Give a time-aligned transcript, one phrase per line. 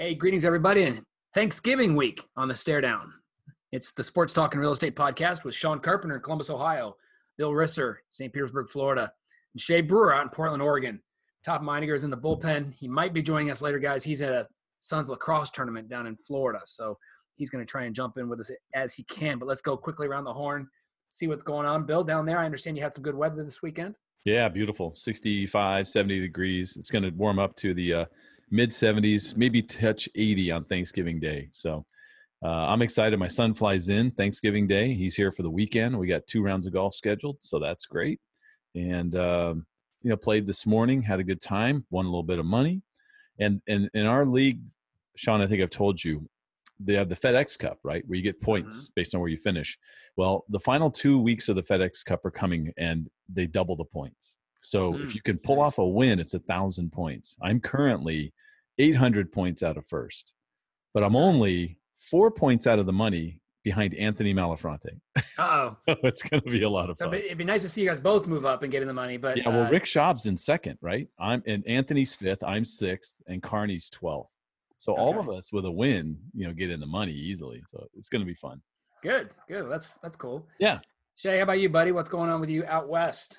[0.00, 1.02] Hey, greetings, everybody, and
[1.34, 3.12] Thanksgiving week on the Stare Down.
[3.70, 6.96] It's the Sports Talk and Real Estate Podcast with Sean Carpenter in Columbus, Ohio,
[7.36, 8.32] Bill Risser, St.
[8.32, 9.12] Petersburg, Florida,
[9.52, 11.02] and Shay Brewer out in Portland, Oregon.
[11.44, 12.72] Todd Meininger is in the bullpen.
[12.72, 14.02] He might be joining us later, guys.
[14.02, 16.96] He's at a son's lacrosse tournament down in Florida, so
[17.36, 19.38] he's going to try and jump in with us as he can.
[19.38, 20.66] But let's go quickly around the horn,
[21.10, 21.84] see what's going on.
[21.84, 23.96] Bill, down there, I understand you had some good weather this weekend.
[24.24, 24.94] Yeah, beautiful.
[24.94, 26.78] 65, 70 degrees.
[26.78, 28.04] It's going to warm up to the uh,
[28.50, 31.48] mid 70s, maybe touch 80 on Thanksgiving Day.
[31.52, 31.84] So
[32.44, 33.18] uh, I'm excited.
[33.18, 34.94] My son flies in Thanksgiving Day.
[34.94, 35.98] He's here for the weekend.
[35.98, 38.20] We got two rounds of golf scheduled, so that's great.
[38.74, 39.66] And um,
[40.02, 42.82] you know, played this morning, had a good time, won a little bit of money,
[43.38, 44.60] and and in our league,
[45.16, 46.26] Sean, I think I've told you,
[46.78, 48.92] they have the FedEx Cup, right, where you get points mm-hmm.
[48.96, 49.76] based on where you finish.
[50.16, 53.84] Well, the final two weeks of the FedEx Cup are coming, and they double the
[53.84, 54.36] points.
[54.62, 55.02] So mm-hmm.
[55.02, 57.36] if you can pull off a win, it's a thousand points.
[57.42, 58.32] I'm currently
[58.78, 60.32] 800 points out of first,
[60.94, 65.00] but I'm only four points out of the money behind Anthony Malafronte.
[65.38, 67.14] Oh, it's going to be a lot of so fun.
[67.14, 69.16] It'd be nice to see you guys both move up and get in the money.
[69.16, 71.08] But yeah, well, uh, Rick Schaub's in second, right?
[71.18, 74.34] I'm and Anthony's fifth, I'm sixth, and Carney's twelfth.
[74.78, 75.02] So okay.
[75.02, 77.62] all of us with a win, you know, get in the money easily.
[77.68, 78.62] So it's going to be fun.
[79.02, 79.70] Good, good.
[79.70, 80.46] That's that's cool.
[80.58, 80.78] Yeah.
[81.16, 81.92] Shay, how about you, buddy?
[81.92, 83.38] What's going on with you out west?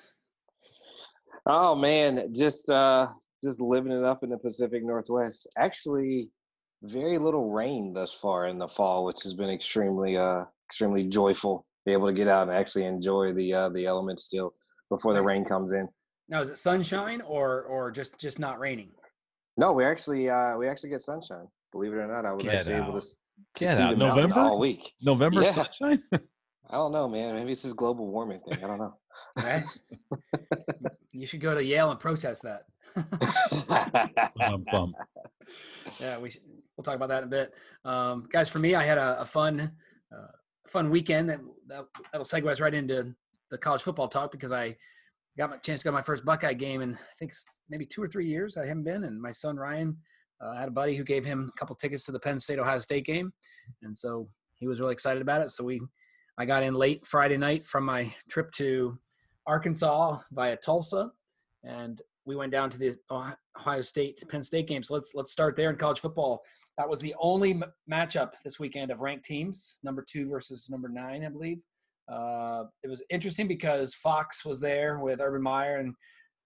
[1.46, 3.08] Oh man, just uh
[3.42, 5.48] just living it up in the Pacific Northwest.
[5.56, 6.28] Actually,
[6.82, 11.64] very little rain thus far in the fall, which has been extremely uh extremely joyful.
[11.84, 14.54] Be able to get out and actually enjoy the uh the elements still
[14.88, 15.88] before the rain comes in.
[16.28, 18.90] Now, is it sunshine or or just just not raining?
[19.56, 21.46] No, we actually uh we actually get sunshine.
[21.72, 22.88] Believe it or not, I was get actually out.
[22.88, 23.14] able to, to
[23.56, 24.92] get out November all week.
[25.00, 25.50] November yeah.
[25.50, 26.02] sunshine.
[26.72, 27.34] I don't know, man.
[27.34, 28.64] Maybe it's this global warming thing.
[28.64, 28.94] I don't know.
[29.36, 29.62] Right?
[31.12, 32.62] you should go to Yale and protest that.
[34.72, 34.94] bum,
[36.00, 36.40] Yeah, we should,
[36.76, 37.52] we'll talk about that in a bit,
[37.84, 38.48] um, guys.
[38.48, 39.70] For me, I had a, a fun,
[40.10, 40.26] uh,
[40.66, 43.14] fun weekend that, that that'll segue us right into
[43.50, 44.74] the college football talk because I
[45.36, 47.32] got my chance to go to my first Buckeye game in I think
[47.68, 49.94] maybe two or three years I haven't been, and my son Ryan
[50.40, 52.78] uh, had a buddy who gave him a couple tickets to the Penn State Ohio
[52.78, 53.30] State game,
[53.82, 55.50] and so he was really excited about it.
[55.50, 55.82] So we
[56.38, 58.98] I got in late Friday night from my trip to
[59.46, 61.10] Arkansas via Tulsa,
[61.64, 64.82] and we went down to the Ohio State Penn State game.
[64.82, 66.42] So let's let's start there in college football.
[66.78, 70.88] That was the only m- matchup this weekend of ranked teams, number two versus number
[70.88, 71.58] nine, I believe.
[72.10, 75.94] Uh, it was interesting because Fox was there with Urban Meyer and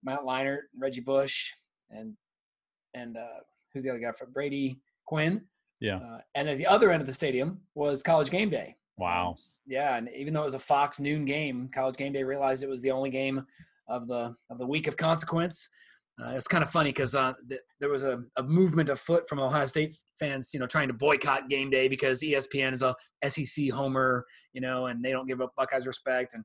[0.03, 1.51] Matt Leinart, and Reggie Bush,
[1.91, 2.15] and
[2.95, 3.41] and uh,
[3.73, 5.43] who's the other guy for Brady Quinn.
[5.81, 5.97] Yeah.
[5.99, 9.37] Uh, and at the other end of the stadium was College Game Day, Wow.
[9.67, 12.69] Yeah, and even though it was a Fox noon game, College Game Day realized it
[12.69, 13.45] was the only game
[13.89, 15.69] of the of the week of consequence.
[16.19, 19.39] Uh, it's kind of funny because uh, th- there was a, a movement afoot from
[19.39, 22.95] Ohio State fans, you know, trying to boycott game day because ESPN is a
[23.29, 24.25] SEC homer,
[24.55, 26.33] you know, and they don't give up Buckeyes respect.
[26.33, 26.43] And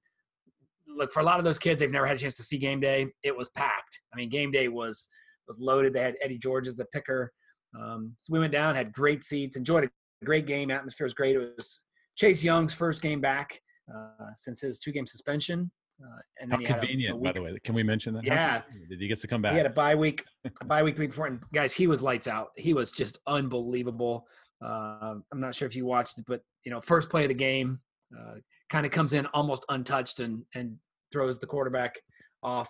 [0.87, 2.81] look, for a lot of those kids, they've never had a chance to see game
[2.81, 3.07] day.
[3.23, 4.01] It was packed.
[4.13, 5.07] I mean, game day was
[5.47, 5.93] was loaded.
[5.93, 7.31] They had Eddie George as the picker.
[7.79, 10.69] Um, so we went down, had great seats, enjoyed a great game.
[10.69, 11.37] Atmosphere was great.
[11.37, 11.81] It was
[12.21, 13.59] Chase Young's first game back
[13.91, 15.71] uh, since his two game suspension.
[15.99, 17.57] Uh, and How convenient, by the way.
[17.63, 18.23] Can we mention that?
[18.23, 18.61] Yeah.
[18.89, 19.53] Did he get to come back?
[19.53, 20.23] He had a bye week,
[20.61, 21.25] a bye week the week before.
[21.25, 22.49] And guys, he was lights out.
[22.57, 24.27] He was just unbelievable.
[24.63, 27.33] Uh, I'm not sure if you watched it, but you know, first play of the
[27.33, 27.79] game,
[28.15, 28.35] uh,
[28.69, 30.77] kind of comes in almost untouched and and
[31.11, 31.95] throws the quarterback
[32.43, 32.69] off.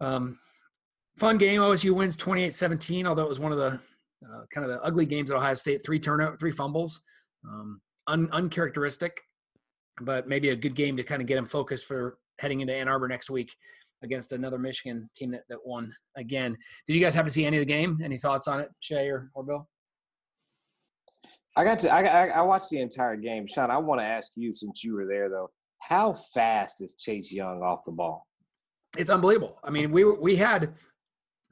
[0.00, 0.38] Um,
[1.18, 1.60] fun game.
[1.60, 3.78] OSU wins 28-17, although it was one of the
[4.24, 5.84] uh, kind of the ugly games at Ohio State.
[5.84, 7.02] Three turnover, three fumbles.
[7.46, 9.20] Um, un, uncharacteristic,
[10.00, 12.88] but maybe a good game to kind of get him focused for heading into Ann
[12.88, 13.54] Arbor next week
[14.02, 16.56] against another Michigan team that, that won again.
[16.86, 17.98] Did you guys happen to see any of the game?
[18.02, 19.68] Any thoughts on it, Shay or, or Bill?
[21.56, 21.92] I got to.
[21.92, 23.70] I, I watched the entire game, Sean.
[23.70, 25.48] I want to ask you, since you were there, though,
[25.80, 28.26] how fast is Chase Young off the ball?
[28.98, 29.58] It's unbelievable.
[29.64, 30.74] I mean, we were we had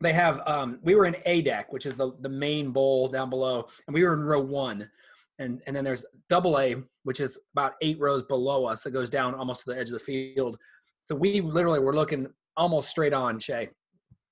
[0.00, 3.31] they have um we were in A deck, which is the the main bowl down
[3.31, 4.91] below, and we were in row one
[5.39, 9.10] and and then there's double A, which is about eight rows below us that goes
[9.10, 10.59] down almost to the edge of the field.
[11.01, 13.69] So we literally were looking almost straight on Shay.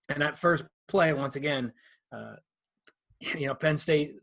[0.09, 1.73] And that first play, once again,
[2.13, 2.35] uh,
[3.21, 4.17] you know, Penn State,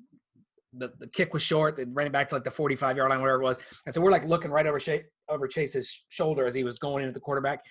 [0.74, 1.78] the, the kick was short.
[1.78, 3.60] They ran it back to like the 45 yard line, whatever it was.
[3.86, 7.04] And so we're like looking right over Shay, over Chase's shoulder as he was going
[7.04, 7.64] into the quarterback.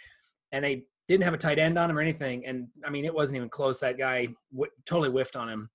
[0.53, 2.47] And they didn't have a tight end on him or anything.
[2.47, 3.81] And I mean, it wasn't even close.
[3.81, 5.69] That guy w- totally whiffed on him.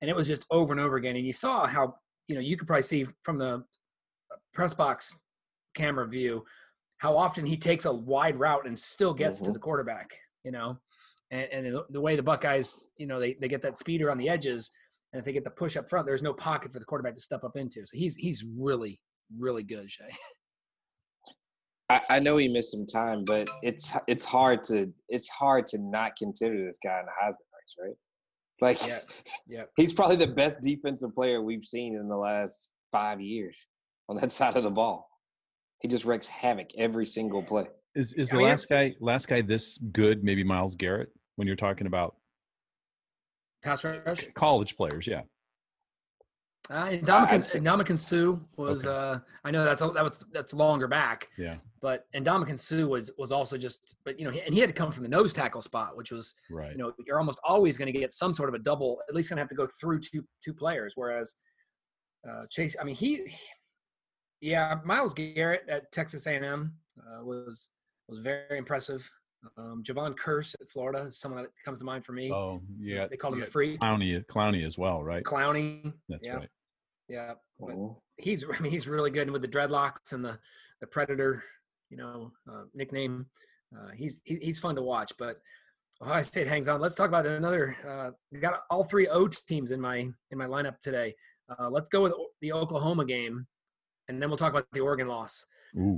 [0.00, 1.16] And it was just over and over again.
[1.16, 1.94] And you saw how
[2.28, 3.64] you know you could probably see from the
[4.54, 5.16] press box
[5.74, 6.44] camera view
[6.98, 9.46] how often he takes a wide route and still gets mm-hmm.
[9.46, 10.14] to the quarterback
[10.44, 10.76] you know
[11.30, 14.28] and, and, the way the buckeyes you know they, they get that speeder on the
[14.28, 14.70] edges
[15.12, 17.20] and if they get the push up front, there's no pocket for the quarterback to
[17.20, 17.80] step up into.
[17.86, 19.00] So he's he's really
[19.38, 20.10] really good, Shay.
[21.90, 25.78] I, I know he missed some time, but it's it's hard to it's hard to
[25.78, 27.96] not consider this guy in the Heisman race, right?
[28.60, 28.98] Like, Yeah,
[29.46, 29.62] yeah.
[29.76, 33.66] he's probably the best defensive player we've seen in the last five years
[34.08, 35.08] on that side of the ball.
[35.80, 37.66] He just wreaks havoc every single play.
[37.94, 40.22] Is is I the mean, last guy last guy this good?
[40.24, 42.16] Maybe Myles Garrett when you're talking about
[43.62, 44.28] Pass rush.
[44.34, 45.06] college players.
[45.06, 45.22] Yeah.
[46.70, 48.86] Uh, and Dominican, I'd Sue was.
[48.86, 48.94] Okay.
[48.94, 51.56] Uh, I know that's that was that's longer back, Yeah.
[51.80, 53.96] but and Ndamukong Suh was was also just.
[54.04, 56.12] But you know, he, and he had to come from the nose tackle spot, which
[56.12, 56.72] was Right.
[56.72, 59.00] you know you're almost always going to get some sort of a double.
[59.08, 60.92] At least going to have to go through two two players.
[60.94, 61.36] Whereas
[62.28, 63.24] uh, Chase, I mean, he,
[64.42, 67.70] yeah, Myles Garrett at Texas A&M uh, was
[68.08, 69.10] was very impressive.
[69.56, 72.30] Um, Jevon Kearse at Florida is someone that comes to mind for me.
[72.32, 73.06] oh, yeah.
[73.06, 73.78] they called him the got freak.
[73.78, 75.22] Clowney, Clowney as well, right?
[75.22, 75.92] Clowney.
[76.08, 76.48] That's yeah, right.
[77.08, 77.34] Yeah.
[77.58, 77.96] But Mhm.
[78.16, 80.38] he's I mean he's really good with the dreadlocks and the
[80.80, 81.42] the predator,
[81.90, 83.26] you know, uh, nickname.
[83.76, 85.12] Uh, he's he, he's fun to watch.
[85.18, 85.40] But
[86.00, 86.80] Ohio State hangs on.
[86.80, 87.76] Let's talk about another.
[87.86, 89.96] Uh, we got all three O teams in my
[90.30, 91.14] in my lineup today.
[91.58, 93.46] Uh, let's go with the Oklahoma game,
[94.08, 95.44] and then we'll talk about the Oregon loss.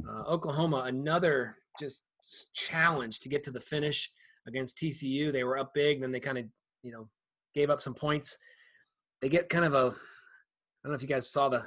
[0.08, 2.02] Uh, Oklahoma, another just
[2.54, 4.10] challenge to get to the finish
[4.46, 5.30] against TCU.
[5.32, 6.44] They were up big, then they kind of,
[6.82, 7.08] you know,
[7.54, 8.36] gave up some points.
[9.22, 9.94] They get kind of a,
[10.82, 11.64] don't know if you guys saw the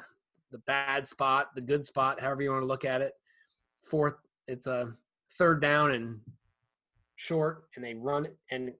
[0.52, 3.14] the bad spot, the good spot, however you want to look at it.
[3.84, 4.16] Fourth,
[4.48, 4.94] it's a
[5.38, 6.20] third down and
[7.16, 8.72] short, and they run it, and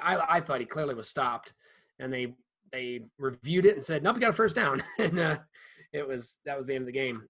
[0.00, 1.52] I, I thought he clearly was stopped,
[1.98, 2.34] and they
[2.72, 5.38] they reviewed it and said, "Nope, we got a first down," and uh,
[5.92, 7.26] it was that was the end of the game.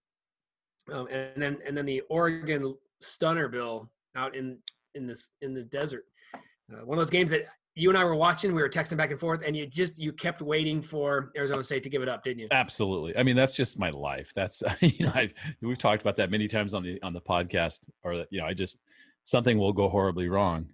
[0.92, 4.58] Um, and then and then the Oregon Stunner Bill out in
[4.94, 6.04] in this in the desert.
[6.34, 7.42] Uh, one of those games that
[7.80, 8.54] you and I were watching.
[8.54, 11.82] We were texting back and forth, and you just you kept waiting for Arizona State
[11.84, 12.48] to give it up, didn't you?
[12.50, 13.16] Absolutely.
[13.16, 14.32] I mean, that's just my life.
[14.34, 15.30] That's you know, I,
[15.62, 17.80] we've talked about that many times on the on the podcast.
[18.02, 18.80] Or that you know, I just
[19.24, 20.68] something will go horribly wrong,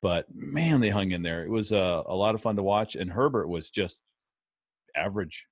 [0.00, 1.44] but man, they hung in there.
[1.44, 4.02] It was uh, a lot of fun to watch, and Herbert was just
[4.96, 5.46] average.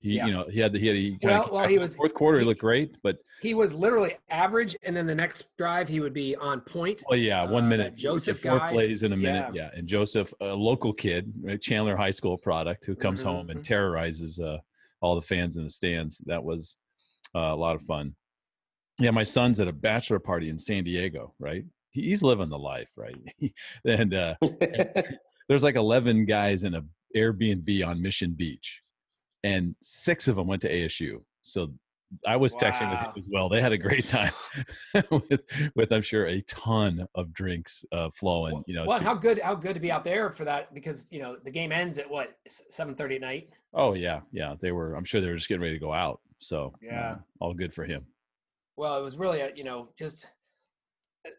[0.00, 0.26] He, Yeah.
[0.26, 2.38] you know, he had the he had he Well- well, he was- fourth quarter.
[2.38, 6.00] He, he- looked great, but He was literally average, and then the next drive he
[6.00, 7.02] would be on point.
[7.08, 9.70] well, yeah, one Uh, minute, that Joseph four guy, plays in a minute, yeah.
[9.72, 9.78] yeah.
[9.78, 13.64] And Joseph, a local kid, Chandler High School product, who comes home and Mhm.
[13.64, 14.58] terrorizes uh,
[15.00, 16.18] all the fans in the stands.
[16.26, 16.76] That was
[17.34, 18.14] uh, a lot of fun.
[18.98, 21.64] Yeah, my son's at a bachelor party in San Diego, right?
[21.90, 23.16] He's living the life, right?
[23.84, 24.36] and uh,
[25.48, 26.82] there's like 11 guys in a
[27.14, 28.82] Airbnb on Mission Beach,
[29.44, 31.22] and six of them went to ASU.
[31.42, 31.72] So
[32.26, 33.14] I was texting with him Wow.
[33.18, 33.48] as well.
[33.48, 34.32] They had a great time
[35.10, 35.40] with,
[35.74, 38.62] with I'm sure a ton of drinks uh, flowing.
[38.66, 41.06] You know, well, to- how good how good to be out there for that because
[41.10, 43.50] you know the game ends at what seven thirty at night.
[43.74, 44.54] oh yeah, yeah.
[44.58, 44.94] They were.
[44.94, 46.20] I'm sure they were just getting ready to go out.
[46.38, 47.10] So Yeah.
[47.12, 48.06] uh, all good for him.
[48.76, 50.28] Well, it was really a, you know just
[51.26, 51.30] uh,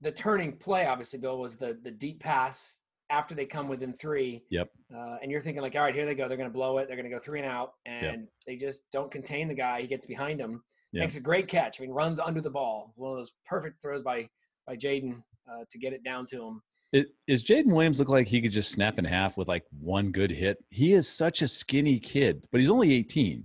[0.00, 0.86] the turning play.
[0.86, 2.78] Obviously, Bill was the the deep pass
[3.10, 4.42] after they come within three.
[4.50, 4.68] Yep.
[4.94, 6.28] Uh, and you're thinking like, all right, here they go.
[6.28, 6.86] They're going to blow it.
[6.86, 9.80] They're going to go three and out, and they just don't contain the guy.
[9.82, 10.62] He gets behind him,
[10.92, 11.02] Yeah.
[11.02, 11.80] makes a great catch.
[11.80, 12.92] I mean, runs under the ball.
[12.96, 14.28] One of those perfect throws by
[14.66, 16.62] by Jaden uh, to get it down to him.
[16.92, 20.10] It, is Jaden Williams look like he could just snap in half with like one
[20.12, 20.58] good hit?
[20.70, 23.44] He is such a skinny kid, but he's only 18.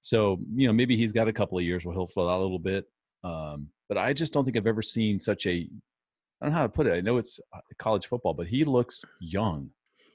[0.00, 2.42] So, you know, maybe he's got a couple of years where he'll fill out a
[2.42, 2.84] little bit.
[3.24, 5.66] Um, but I just don't think I've ever seen such a,
[6.40, 6.92] I don't know how to put it.
[6.92, 9.70] I know it's uh, college football, but he looks young.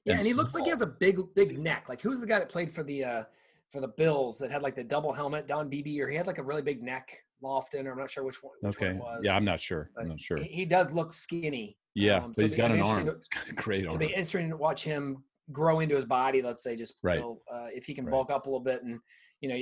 [0.05, 1.89] Yeah, and and he looks like he has a big, big neck.
[1.89, 3.23] Like who's the guy that played for the uh
[3.71, 5.47] for the Bills that had like the double helmet?
[5.47, 7.17] Don Beebe, or he had like a really big neck.
[7.43, 8.53] Lofton, or I'm not sure which one.
[8.61, 8.87] Which Okay.
[8.87, 9.21] One it was.
[9.23, 9.89] Yeah, I'm not sure.
[9.95, 10.37] But I'm not sure.
[10.37, 11.77] He, he does look skinny.
[11.95, 13.05] Yeah, um, so but he's it'd got an arm.
[13.05, 13.97] to- He's got a great arm.
[13.97, 15.23] be interesting to watch him
[15.53, 16.41] grow into his body.
[16.41, 17.21] Let's say just Right.
[17.21, 18.11] Uh, if he can Right.
[18.11, 18.99] bulk up a little bit, and
[19.41, 19.55] you know,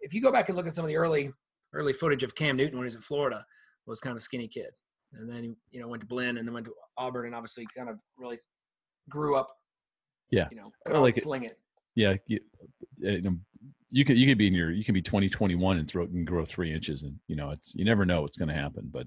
[0.00, 1.32] if you go back and look at some of the early
[1.72, 3.46] early footage of Cam Newton when he was in Florida,
[3.86, 4.70] was kind of a skinny kid,
[5.12, 7.88] and then you know went to Blinn and then went to Auburn, and obviously kind
[7.88, 8.38] of really
[9.08, 9.48] grew up.
[10.30, 10.46] Yeah.
[10.50, 11.58] you know, Kinda like it- sling it.
[11.96, 12.38] yeah, you,
[13.04, 13.36] uh, you know,
[13.90, 16.26] you could you could be in your you can be 20, 21 and throw and
[16.26, 18.88] grow three inches, and you know it's you never know what's going to happen.
[18.92, 19.06] But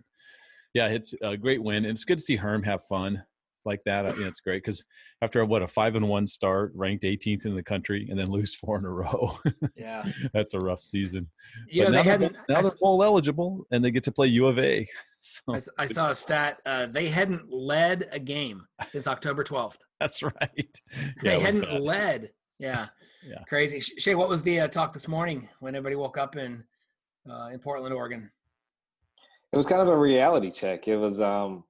[0.74, 3.24] yeah, it's a great win, and it's good to see Herm have fun
[3.64, 4.14] like that.
[4.18, 4.84] You know, it's great because
[5.22, 8.54] after what a five and one start, ranked 18th in the country, and then lose
[8.56, 9.38] four in a row,
[9.78, 11.30] Yeah, that's a rough season.
[11.70, 12.38] you but know now they they're, hadn't.
[12.50, 14.86] now I they're bowl eligible, and they get to play U of A.
[15.24, 16.60] So I, s- I saw a stat.
[16.66, 19.78] Uh, they hadn't led a game since October 12th.
[20.00, 20.34] that's right.
[20.92, 21.82] Yeah, they hadn't bad.
[21.82, 22.32] led.
[22.60, 22.88] Yeah.
[23.26, 23.42] Yeah.
[23.48, 23.80] Crazy.
[23.80, 26.62] Shay, what was the uh, talk this morning when everybody woke up in
[27.30, 28.30] uh, in Portland, Oregon?
[29.54, 30.90] It was kind of a reality check.
[30.90, 31.64] It was um,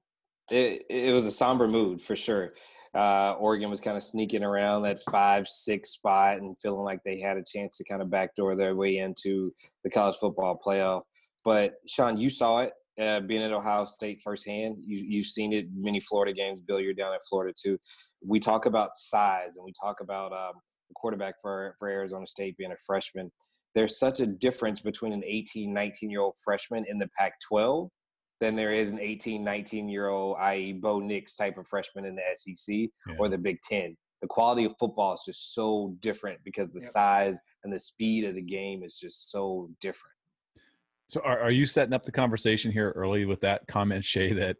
[0.50, 2.54] it it was a somber mood for sure.
[2.92, 7.20] Uh, Oregon was kind of sneaking around that five, six spot and feeling like they
[7.20, 9.52] had a chance to kind of backdoor their way into
[9.84, 11.02] the college football playoff.
[11.44, 14.76] But Sean, you saw it uh, being at Ohio State firsthand.
[14.80, 16.60] You, you've seen it many Florida games.
[16.60, 17.78] Bill, you're down at Florida too.
[18.24, 20.54] We talk about size and we talk about um,
[20.88, 23.30] the quarterback for, for Arizona State being a freshman.
[23.74, 27.88] There's such a difference between an 18, 19 year old freshman in the Pac 12
[28.40, 32.14] than there is an 18, 19 year old, i.e., Bo Nix type of freshman in
[32.14, 33.14] the SEC yeah.
[33.18, 33.96] or the Big Ten.
[34.22, 36.90] The quality of football is just so different because the yep.
[36.90, 40.13] size and the speed of the game is just so different.
[41.08, 44.56] So, are, are you setting up the conversation here early with that comment, Shay, that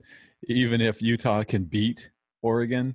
[0.48, 2.10] even if Utah can beat
[2.42, 2.94] Oregon,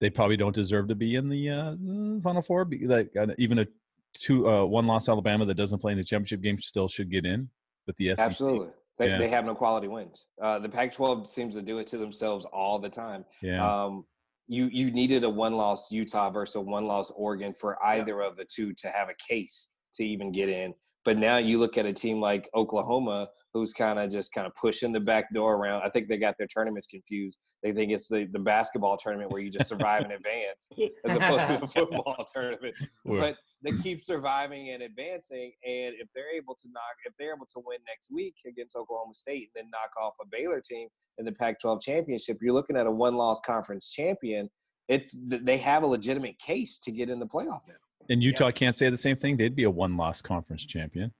[0.00, 2.68] they probably don't deserve to be in the, uh, Final Four?
[2.82, 3.66] Like uh, even a
[4.14, 7.24] two uh, one loss Alabama that doesn't play in the championship game still should get
[7.24, 7.48] in
[7.86, 8.18] with the SEC.
[8.18, 8.68] Absolutely.
[8.98, 9.18] They, yeah.
[9.18, 10.26] they have no quality wins.
[10.42, 13.24] Uh, the Pac-12 seems to do it to themselves all the time.
[13.40, 13.66] Yeah.
[13.66, 14.04] Um,
[14.46, 18.26] you you needed a one-loss Utah versus a one-loss Oregon for either yeah.
[18.26, 20.74] of the two to have a case to even get in.
[21.04, 24.54] But now you look at a team like Oklahoma, who's kind of just kind of
[24.54, 25.82] pushing the back door around.
[25.82, 27.38] I think they got their tournaments confused.
[27.62, 30.68] They think it's the, the basketball tournament where you just survive and advance
[31.04, 32.74] as opposed to the football tournament.
[33.04, 35.52] But they keep surviving and advancing.
[35.64, 39.14] And if they're able to knock, if they're able to win next week against Oklahoma
[39.14, 40.88] State and then knock off a Baylor team
[41.18, 44.48] in the Pac-12 championship, you're looking at a one-loss conference champion.
[44.88, 47.74] It's they have a legitimate case to get in the playoff now.
[48.08, 48.50] And Utah yeah.
[48.52, 49.36] can't say the same thing.
[49.36, 51.12] They'd be a one-loss conference champion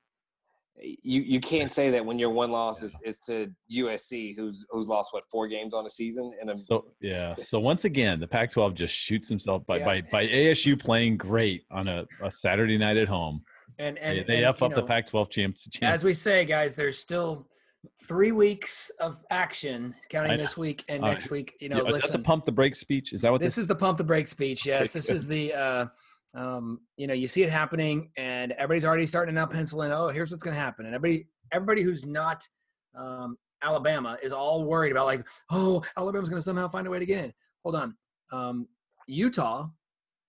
[0.83, 2.87] you you can't say that when your one loss yeah.
[2.87, 6.33] is, is to USC, who's who's lost what four games on a season.
[6.41, 9.85] And so yeah, so once again, the Pac-12 just shoots himself by yeah.
[9.85, 13.43] by, by ASU playing great on a, a Saturday night at home.
[13.79, 15.83] And and they, they and, f up know, the Pac-12 champs, champs.
[15.95, 17.49] As we say, guys, there's still
[18.07, 21.55] three weeks of action, counting this week and next uh, week.
[21.61, 22.13] You know, yeah, listen.
[22.13, 23.13] the pump the brake speech?
[23.13, 23.67] Is that what this, this is?
[23.67, 24.67] The pump the brake speech.
[24.67, 25.55] Yes, this is the.
[25.55, 25.87] uh
[26.35, 29.93] um, you know, you see it happening, and everybody's already starting to now pencil in.
[29.93, 32.47] Oh, here's what's going to happen, and everybody everybody who's not
[32.99, 36.99] um, Alabama is all worried about like, oh, Alabama's going to somehow find a way
[36.99, 37.33] to get in.
[37.65, 37.95] Hold on,
[38.33, 38.69] um,
[39.07, 39.67] Utah.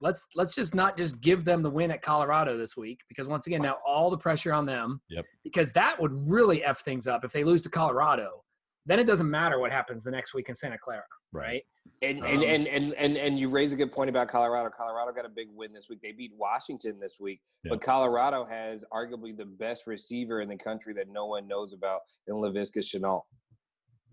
[0.04, 3.46] Let's let's just not just give them the win at Colorado this week because once
[3.46, 5.00] again now all the pressure on them.
[5.12, 5.26] Yep.
[5.44, 8.44] Because that would really f things up if they lose to Colorado.
[8.86, 11.64] Then it doesn't matter what happens the next week in Santa Clara, right?
[12.02, 14.72] And, um, and, and and and and you raise a good point about Colorado.
[14.76, 16.00] Colorado got a big win this week.
[16.02, 17.70] They beat Washington this week, yeah.
[17.70, 22.00] but Colorado has arguably the best receiver in the country that no one knows about
[22.28, 23.22] in Laviska Shenault.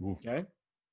[0.05, 0.45] Okay.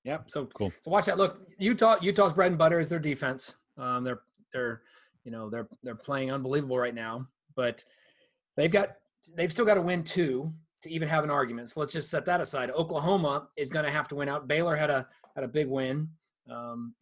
[0.06, 0.20] Yeah.
[0.28, 0.72] So cool.
[0.82, 1.18] So watch that.
[1.18, 1.98] Look, Utah.
[2.02, 3.56] Utah's bread and butter is their defense.
[3.78, 4.22] Um, they're
[4.54, 4.82] they're
[5.26, 7.84] you know they're they're playing unbelievable right now, but
[8.56, 8.96] they've got
[9.36, 10.54] they've still got to win two
[10.86, 11.70] to even have an argument.
[11.70, 12.70] So let's just set that aside.
[12.70, 14.48] Oklahoma is going to have to win out.
[14.48, 16.08] Baylor had a had a big win.
[16.50, 16.94] Um,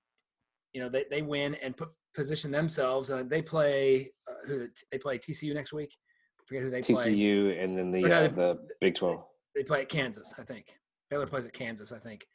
[0.71, 3.11] you know, they, they win and put, position themselves.
[3.11, 5.95] Uh, they play uh, who they play TCU next week.
[6.39, 7.13] I forget who they TCU play.
[7.13, 9.25] TCU and then the uh, the Big Twelve.
[9.53, 10.77] They play at Kansas, I think.
[11.09, 12.25] Baylor plays at Kansas, I think,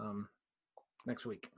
[0.00, 0.28] um,
[1.06, 1.48] next week.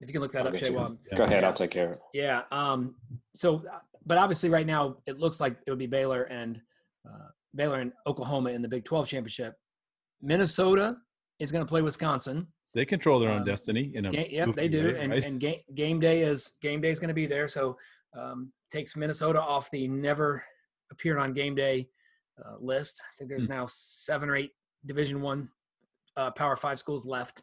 [0.00, 0.70] If you can look that I'll up, Shay.
[0.70, 1.42] Well, Go ahead.
[1.42, 2.00] I'll take care of it.
[2.12, 2.42] Yeah.
[2.52, 2.94] Um,
[3.34, 3.64] so,
[4.04, 6.60] but obviously, right now it looks like it would be Baylor and
[7.08, 9.54] uh, Baylor and Oklahoma in the Big 12 championship.
[10.22, 10.96] Minnesota
[11.38, 12.46] is going to play Wisconsin.
[12.74, 13.90] They control their own um, destiny.
[13.94, 14.88] In a game, yep, they do.
[14.88, 15.24] Way, and, right?
[15.24, 17.48] and game, game day is game day is going to be there.
[17.48, 17.76] So
[18.16, 20.44] um, takes Minnesota off the never
[20.90, 21.88] appeared on game day
[22.44, 23.00] uh, list.
[23.02, 23.56] I think there's mm.
[23.56, 24.52] now seven or eight
[24.84, 25.48] Division One
[26.16, 27.42] uh, Power Five schools left,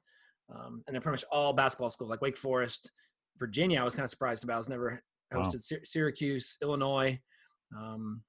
[0.54, 2.92] um, and they're pretty much all basketball schools like Wake Forest,
[3.40, 3.82] Virginia.
[3.82, 4.56] I was kind of surprised about.
[4.56, 5.02] I was never
[5.34, 5.80] hosted wow.
[5.84, 7.20] Syracuse, Illinois,
[7.76, 8.22] um,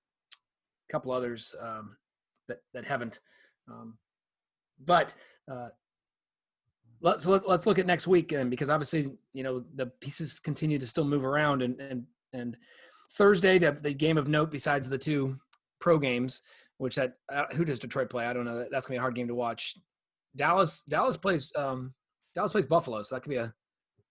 [0.89, 1.97] a couple others um,
[2.49, 3.21] that that haven't.
[3.69, 3.99] Um,
[4.85, 5.15] but
[5.51, 5.69] uh,
[7.01, 9.87] let's let, us let us look at next week then because obviously you know the
[10.01, 12.57] pieces continue to still move around and and and
[13.17, 15.37] Thursday the the game of note besides the two
[15.81, 16.43] pro games
[16.79, 19.15] which that uh, who does Detroit play I don't know that's gonna be a hard
[19.15, 19.77] game to watch
[20.37, 21.95] Dallas Dallas plays um
[22.35, 23.53] Dallas plays Buffalo so that could be a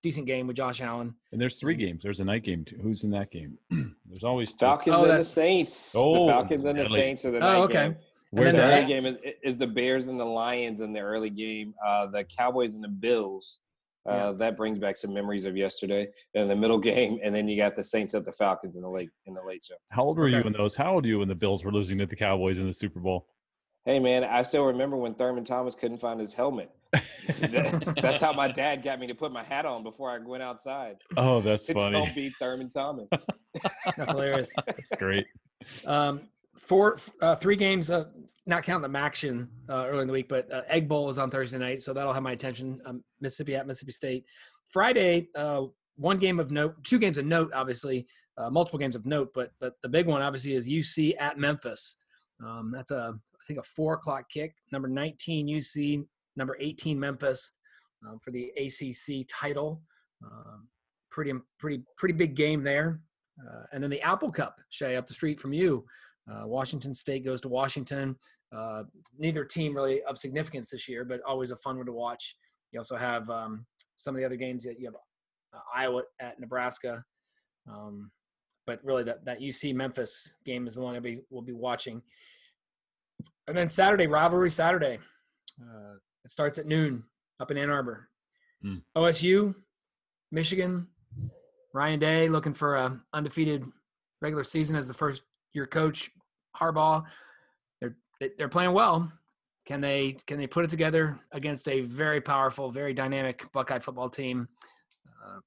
[0.04, 3.04] decent game with Josh Allen and there's three games there's a night game too who's
[3.04, 6.86] in that game there's always Falcons oh, and the Saints oh, the Falcons and the
[6.86, 7.88] Saints are the night oh, okay.
[7.88, 7.96] game
[8.34, 11.76] Where's the early game is, is, the Bears and the Lions in the early game.
[11.86, 13.60] Uh, the Cowboys and the Bills.
[14.10, 14.32] Uh, yeah.
[14.32, 16.08] That brings back some memories of yesterday.
[16.34, 18.90] And the middle game, and then you got the Saints at the Falcons in the
[18.90, 19.76] late in the late show.
[19.90, 20.38] How old were okay.
[20.38, 20.76] you in those?
[20.76, 23.00] How old were you when the Bills were losing to the Cowboys in the Super
[23.00, 23.28] Bowl?
[23.86, 26.72] Hey man, I still remember when Thurman Thomas couldn't find his helmet.
[28.02, 30.98] that's how my dad got me to put my hat on before I went outside.
[31.18, 31.98] Oh, that's funny.
[31.98, 33.10] Don't beat Thurman Thomas.
[33.86, 34.54] that's hilarious.
[34.66, 35.25] That's great.
[35.86, 38.06] Um, four, uh, three games, uh,
[38.46, 41.30] not counting the MACtion uh, early in the week, but uh, Egg Bowl is on
[41.30, 42.80] Thursday night, so that'll have my attention.
[42.86, 44.25] Um, Mississippi at Mississippi State.
[44.70, 45.63] Friday, uh,
[45.98, 49.52] one game of note, two games of note, obviously, uh, multiple games of note, but
[49.60, 51.98] but the big one obviously is UC at Memphis.
[52.44, 54.54] Um, that's a I think a four o'clock kick.
[54.72, 57.54] Number 19 UC, number 18 Memphis
[58.08, 59.82] um, for the ACC title.
[60.24, 60.68] Um,
[61.12, 63.00] pretty pretty pretty big game there.
[63.40, 65.86] Uh, and then the Apple Cup, Shay, up the street from you.
[66.32, 68.16] Uh, Washington State goes to Washington.
[68.56, 68.84] Uh,
[69.18, 72.36] neither team really of significance this year, but always a fun one to watch.
[72.72, 73.66] You also have um,
[73.98, 74.96] some of the other games that you have
[75.54, 77.04] uh, Iowa at Nebraska.
[77.70, 78.12] Um,
[78.66, 82.02] but really, that, that UC Memphis game is the one we will be watching.
[83.48, 85.00] And then Saturday, rivalry Saturday.
[85.62, 87.04] Uh, it starts at noon
[87.40, 88.10] up in Ann Arbor.
[88.66, 88.82] Mm.
[88.96, 89.54] OSU,
[90.32, 90.88] Michigan,
[91.74, 93.66] Ryan Day looking for a undefeated
[94.22, 95.24] regular season as the first
[95.54, 96.12] year coach.
[96.56, 97.04] Harbaugh,
[97.82, 97.96] they're
[98.38, 99.12] they're playing well.
[99.66, 104.10] Can they can they put it together against a very powerful, very dynamic Buckeye football
[104.10, 104.48] team?
[105.26, 105.40] Uh,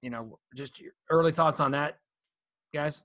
[0.00, 1.98] you know, just early thoughts on that,
[2.72, 3.02] guys.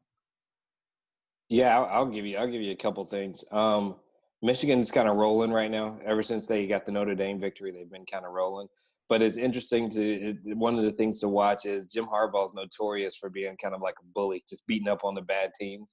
[1.50, 2.38] Yeah, I'll, I'll give you.
[2.38, 3.44] I'll give you a couple things.
[3.52, 3.98] Um,
[4.42, 6.00] Michigan's kind of rolling right now.
[6.06, 8.68] Ever since they got the Notre Dame victory, they've been kind of rolling.
[9.10, 13.30] But it's interesting to one of the things to watch is Jim Harbaugh's notorious for
[13.30, 15.86] being kind of like a bully, just beating up on the bad team.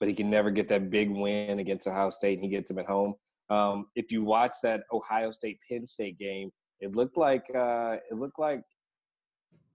[0.00, 2.78] But he can never get that big win against Ohio State, and he gets them
[2.78, 3.14] at home.
[3.50, 8.16] Um, if you watch that Ohio State Penn State game, it looked like uh, it
[8.16, 8.62] looked like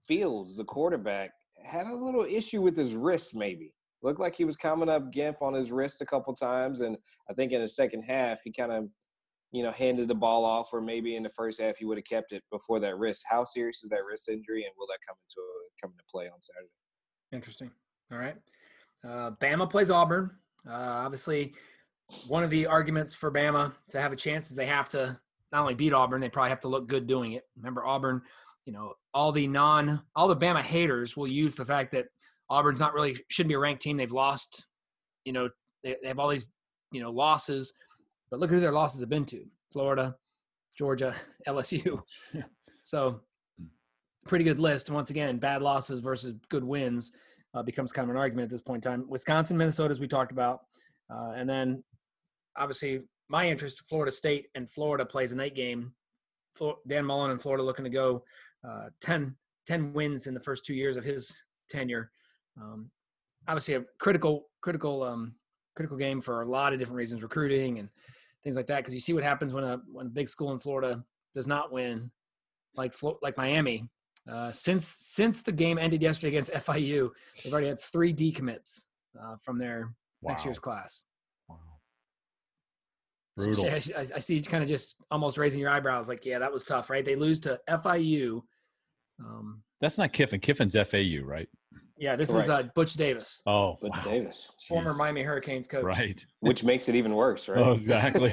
[0.04, 1.30] Fields, the quarterback,
[1.62, 5.42] had a little issue with his wrist, maybe looked like he was coming up gimp
[5.42, 6.96] on his wrist a couple times, and
[7.30, 8.88] I think in the second half he kind of,
[9.52, 12.04] you know, handed the ball off, or maybe in the first half he would have
[12.04, 13.24] kept it before that wrist.
[13.28, 15.46] How serious is that wrist injury, and will that come into
[15.82, 16.70] come into play on Saturday?
[17.32, 17.70] Interesting.
[18.12, 18.36] All right.
[19.06, 20.30] Uh, Bama plays Auburn.
[20.68, 20.72] Uh,
[21.04, 21.54] obviously,
[22.26, 25.18] one of the arguments for Bama to have a chance is they have to
[25.52, 27.44] not only beat Auburn, they probably have to look good doing it.
[27.56, 28.22] Remember, Auburn,
[28.64, 32.06] you know, all the non, all the Bama haters will use the fact that
[32.50, 33.96] Auburn's not really shouldn't be a ranked team.
[33.96, 34.66] They've lost,
[35.24, 35.48] you know,
[35.82, 36.46] they, they have all these,
[36.92, 37.72] you know, losses.
[38.30, 40.16] But look at who their losses have been to: Florida,
[40.76, 41.14] Georgia,
[41.48, 42.00] LSU.
[42.82, 43.20] so,
[44.26, 44.90] pretty good list.
[44.90, 47.12] Once again, bad losses versus good wins
[47.54, 49.04] uh, becomes kind of an argument at this point in time.
[49.08, 50.60] Wisconsin, Minnesota, as we talked about,
[51.10, 51.82] uh, and then
[52.56, 55.92] obviously my interest: Florida State and Florida plays a night game.
[56.88, 58.24] Dan Mullen and Florida looking to go
[58.66, 61.36] uh, 10, 10 wins in the first two years of his
[61.70, 62.10] tenure.
[62.60, 62.90] Um,
[63.46, 65.34] obviously, a critical, critical, um,
[65.76, 67.88] critical game for a lot of different reasons, recruiting and
[68.42, 68.78] things like that.
[68.78, 71.02] Because you see what happens when a when a big school in Florida
[71.34, 72.10] does not win,
[72.74, 73.88] like like Miami.
[74.30, 77.10] Uh, since since the game ended yesterday against FIU,
[77.42, 78.84] they've already had three decommits
[79.20, 80.30] uh, from their wow.
[80.30, 81.04] next year's class.
[81.48, 81.56] Wow.
[83.36, 83.66] Brutal.
[83.66, 86.52] I, I, I see you kind of just almost raising your eyebrows, like, yeah, that
[86.52, 87.04] was tough, right?
[87.04, 88.42] They lose to FIU.
[89.20, 90.40] Um, That's not Kiffin.
[90.40, 91.48] Kiffin's FAU, right?
[91.98, 92.44] Yeah, this Correct.
[92.44, 93.42] is uh, Butch Davis.
[93.46, 94.02] Oh, Butch wow.
[94.04, 94.98] Davis, former Jeez.
[94.98, 95.84] Miami Hurricanes coach.
[95.84, 96.24] Right.
[96.40, 97.58] Which makes it even worse, right?
[97.58, 98.32] Oh, exactly.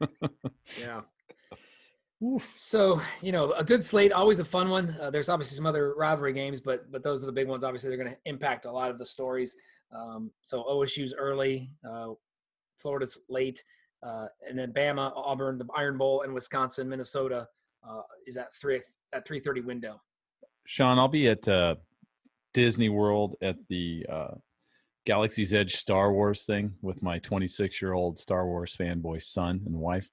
[0.80, 1.00] yeah.
[2.22, 2.50] Oof.
[2.54, 4.94] So you know, a good slate, always a fun one.
[5.00, 7.64] Uh, there's obviously some other rivalry games, but but those are the big ones.
[7.64, 9.56] Obviously, they're going to impact a lot of the stories.
[9.96, 12.08] Um, so OSU's early, uh,
[12.78, 13.62] Florida's late,
[14.06, 17.46] uh, and then Bama, Auburn, the Iron Bowl, and Wisconsin, Minnesota
[17.88, 18.80] uh, is at three
[19.14, 20.00] at three thirty window.
[20.66, 21.76] Sean, I'll be at uh,
[22.54, 24.34] Disney World at the uh,
[25.06, 29.74] Galaxy's Edge Star Wars thing with my 26 year old Star Wars fanboy son and
[29.74, 30.10] wife.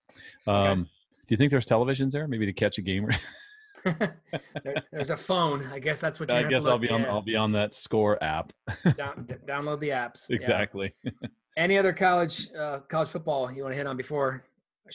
[0.47, 0.81] Um, okay.
[0.81, 3.09] Do you think there's televisions there, maybe to catch a game?
[3.83, 5.67] there, there's a phone.
[5.67, 6.37] I guess that's what you.
[6.37, 7.05] I guess I'll be on.
[7.05, 8.53] I'll be on that Score app.
[8.95, 10.29] Down, d- download the apps.
[10.29, 10.93] Exactly.
[11.03, 11.11] Yeah.
[11.57, 14.43] Any other college uh, college football you want to hit on before?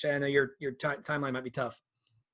[0.04, 1.80] I know your your t- timeline might be tough.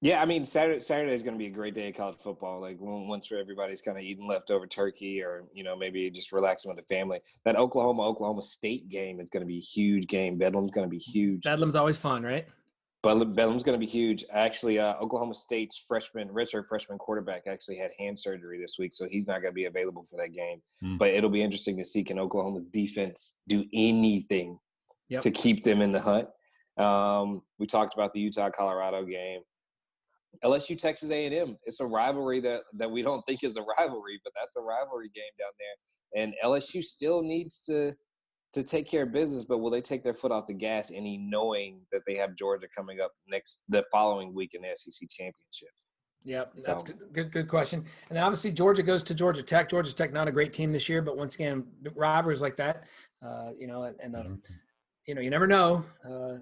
[0.02, 2.60] Yeah, I mean Saturday Saturday is going to be a great day of college football.
[2.60, 6.76] Like once everybody's kind of eating leftover turkey, or you know maybe just relaxing with
[6.76, 7.20] the family.
[7.44, 10.36] That Oklahoma Oklahoma State game is going to be a huge game.
[10.36, 11.44] Bedlam's going to be huge.
[11.44, 12.46] Bedlam's always fun, right?
[13.02, 14.24] But Bedlam's going to be huge.
[14.32, 19.06] Actually, uh, Oklahoma State's freshman, redshirt freshman quarterback, actually had hand surgery this week, so
[19.08, 20.60] he's not going to be available for that game.
[20.82, 20.98] Mm.
[20.98, 24.58] But it'll be interesting to see can Oklahoma's defense do anything
[25.08, 25.22] yep.
[25.22, 26.28] to keep them in the hunt.
[26.78, 29.40] Um, we talked about the Utah Colorado game.
[30.44, 31.56] LSU Texas A&M.
[31.64, 35.10] It's a rivalry that that we don't think is a rivalry, but that's a rivalry
[35.14, 36.22] game down there.
[36.22, 37.94] And LSU still needs to
[38.54, 41.18] to take care of business, but will they take their foot off the gas any
[41.18, 45.68] knowing that they have Georgia coming up next the following week in the SEC championship?
[46.24, 46.86] Yep, that's so.
[46.86, 47.84] good, good, good question.
[48.08, 49.68] And then obviously Georgia goes to Georgia Tech.
[49.68, 52.84] Georgia Tech not a great team this year, but once again, rivalries like that,
[53.24, 54.34] uh, you know, and the, mm-hmm.
[55.06, 55.84] you know, you never know.
[56.04, 56.38] Uh,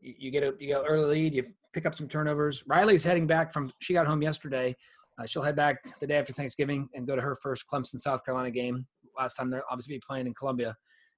[0.00, 2.64] you, you get a you get an early lead, you pick up some turnovers.
[2.66, 4.74] Riley's heading back from she got home yesterday.
[5.18, 8.24] Uh, she'll head back the day after Thanksgiving and go to her first Clemson South
[8.24, 8.86] Carolina game.
[9.18, 10.74] Last time they're obviously playing in Columbia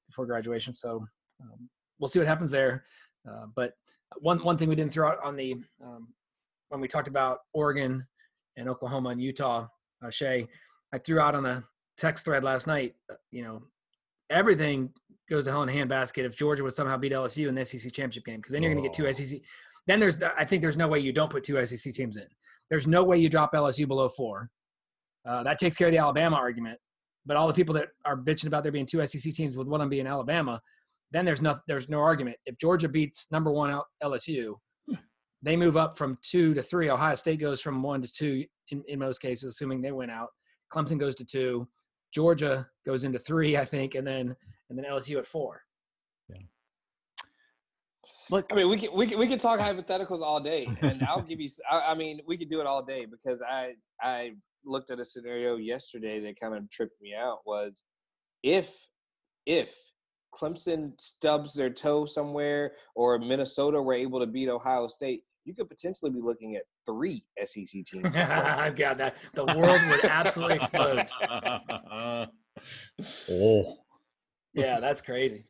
[0.08, 1.04] before graduation, so
[1.40, 2.84] um, we'll see what happens there.
[3.28, 3.74] Uh, but
[4.18, 6.08] one one thing we didn't throw out on the um,
[6.68, 8.04] when we talked about Oregon
[8.56, 9.66] and Oklahoma and Utah,
[10.04, 10.48] uh, Shay,
[10.92, 11.62] I threw out on the
[11.96, 12.94] text thread last night.
[13.10, 13.62] Uh, you know,
[14.30, 14.90] everything
[15.30, 17.92] goes to hell in a handbasket if Georgia would somehow beat LSU in the SEC
[17.92, 19.40] championship game because then you're going to get two SEC.
[19.87, 22.27] Then there's I think there's no way you don't put two SEC teams in.
[22.71, 24.51] There's no way you drop LSU below four.
[25.27, 26.79] Uh, that takes care of the Alabama argument.
[27.27, 29.81] But all the people that are bitching about there being two SEC teams with one
[29.81, 30.61] of them being Alabama,
[31.12, 32.37] then there's no there's no argument.
[32.47, 34.55] If Georgia beats number one LSU,
[35.42, 36.90] they move up from two to three.
[36.90, 40.29] Ohio State goes from one to two in, in most cases, assuming they win out.
[40.73, 41.68] Clemson goes to two.
[42.12, 44.35] Georgia goes into three, I think, and then
[44.71, 45.62] and then LSU at four.
[48.50, 51.40] I mean, we can we can we can talk hypotheticals all day, and I'll give
[51.40, 51.48] you.
[51.70, 54.32] I mean, we could do it all day because I I
[54.64, 57.40] looked at a scenario yesterday that kind of tripped me out.
[57.46, 57.84] Was
[58.42, 58.86] if
[59.46, 59.76] if
[60.34, 65.68] Clemson stubs their toe somewhere, or Minnesota were able to beat Ohio State, you could
[65.68, 68.08] potentially be looking at three SEC teams.
[68.10, 71.06] God, that the world would absolutely explode.
[73.30, 73.30] Oh.
[73.30, 73.76] oh,
[74.52, 75.46] Yeah, that's crazy.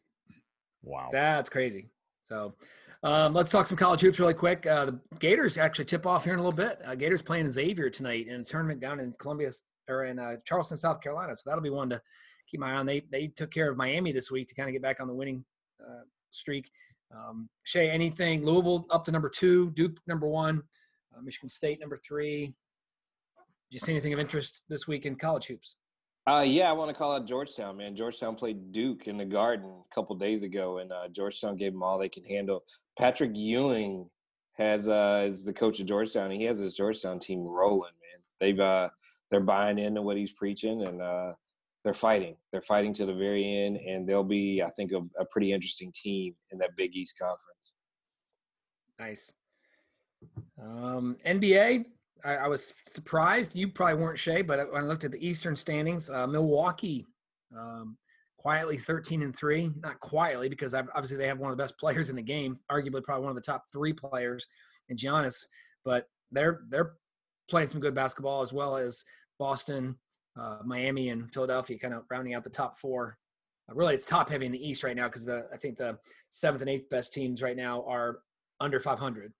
[0.82, 1.08] wow.
[1.12, 1.91] That's crazy.
[2.22, 2.54] So
[3.02, 4.66] um, let's talk some college hoops really quick.
[4.66, 6.80] Uh, the Gators actually tip off here in a little bit.
[6.86, 9.50] Uh, Gators playing Xavier tonight in a tournament down in Columbia
[9.88, 11.34] or in uh, Charleston, South Carolina.
[11.34, 12.00] So that'll be one to
[12.46, 12.86] keep my eye on.
[12.86, 15.14] They they took care of Miami this week to kind of get back on the
[15.14, 15.44] winning
[15.80, 16.70] uh, streak.
[17.14, 18.44] Um, Shay, anything?
[18.44, 20.62] Louisville up to number two, Duke number one,
[21.14, 22.46] uh, Michigan State number three.
[22.46, 22.54] Did
[23.70, 25.76] you see anything of interest this week in college hoops?
[26.26, 27.96] Uh, yeah, I want to call out Georgetown, man.
[27.96, 31.82] Georgetown played Duke in the Garden a couple days ago, and uh, Georgetown gave them
[31.82, 32.62] all they can handle.
[32.96, 34.08] Patrick Ewing
[34.52, 38.22] has uh, is the coach of Georgetown, and he has his Georgetown team rolling, man.
[38.38, 38.90] They've uh,
[39.30, 41.32] they're buying into what he's preaching, and uh,
[41.82, 42.36] they're fighting.
[42.52, 45.92] They're fighting to the very end, and they'll be, I think, a, a pretty interesting
[45.92, 47.72] team in that Big East conference.
[49.00, 49.32] Nice.
[50.62, 51.86] Um, NBA,
[52.24, 53.54] I, I was surprised.
[53.54, 57.06] You probably weren't, Shay, but when I looked at the Eastern standings, uh, Milwaukee
[57.58, 57.96] um,
[58.42, 59.70] quietly 13 and three.
[59.80, 62.58] Not quietly because ob- obviously they have one of the best players in the game,
[62.70, 64.46] arguably probably one of the top three players
[64.88, 65.46] in Giannis.
[65.84, 66.94] But they're they're
[67.48, 69.04] playing some good basketball as well as
[69.38, 69.96] Boston,
[70.38, 73.18] uh, Miami, and Philadelphia, kind of rounding out the top four.
[73.70, 75.98] Uh, really, it's top heavy in the East right now because the I think the
[76.30, 78.20] seventh and eighth best teams right now are
[78.60, 79.32] under 500.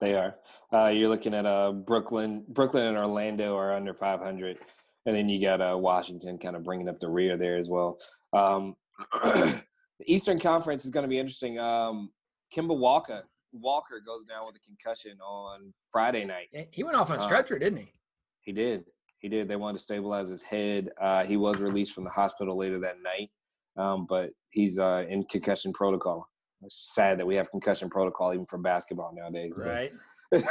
[0.00, 0.36] They are.
[0.72, 4.58] Uh, you're looking at uh, Brooklyn, Brooklyn and Orlando are under 500,
[5.06, 7.98] and then you got uh, Washington kind of bringing up the rear there as well.
[8.32, 8.74] Um,
[9.22, 9.62] the
[10.06, 11.58] Eastern Conference is going to be interesting.
[11.58, 12.10] Um,
[12.54, 16.48] Kemba Walker Walker goes down with a concussion on Friday night.
[16.72, 17.92] He went off on Uh, stretcher, didn't he?
[18.40, 18.84] He did.
[19.18, 19.48] He did.
[19.48, 20.90] They wanted to stabilize his head.
[21.00, 23.30] Uh, he was released from the hospital later that night,
[23.76, 26.28] um, but he's uh, in concussion protocol.
[26.64, 29.52] It's sad that we have concussion protocol even for basketball nowadays.
[29.56, 29.90] Right.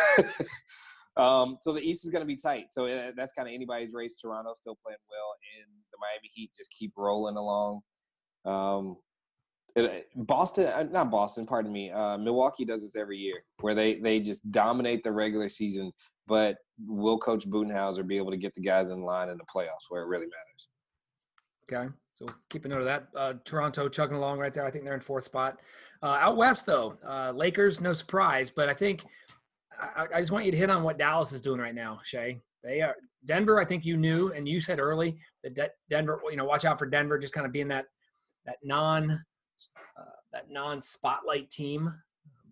[1.17, 2.67] um, so the East is going to be tight.
[2.71, 4.15] So uh, that's kind of anybody's race.
[4.15, 7.81] Toronto still playing well, and the Miami Heat just keep rolling along.
[8.45, 8.97] Um,
[9.75, 11.91] it, Boston, uh, not Boston, pardon me.
[11.91, 15.91] Uh, Milwaukee does this every year, where they they just dominate the regular season,
[16.27, 19.89] but will Coach Budenholzer be able to get the guys in line in the playoffs
[19.89, 20.67] where it really matters?
[21.71, 21.93] Okay.
[22.13, 23.07] So keep a note of that.
[23.15, 24.65] Uh, Toronto chugging along right there.
[24.65, 25.59] I think they're in fourth spot.
[26.01, 29.03] Uh, out west, though, uh, Lakers, no surprise, but I think
[29.79, 32.39] I, I just want you to hit on what Dallas is doing right now, Shay.
[32.63, 32.95] They are
[33.25, 33.59] Denver.
[33.59, 36.21] I think you knew, and you said early that De- Denver.
[36.29, 37.85] You know, watch out for Denver, just kind of being that
[38.45, 41.93] that non uh, that non spotlight team.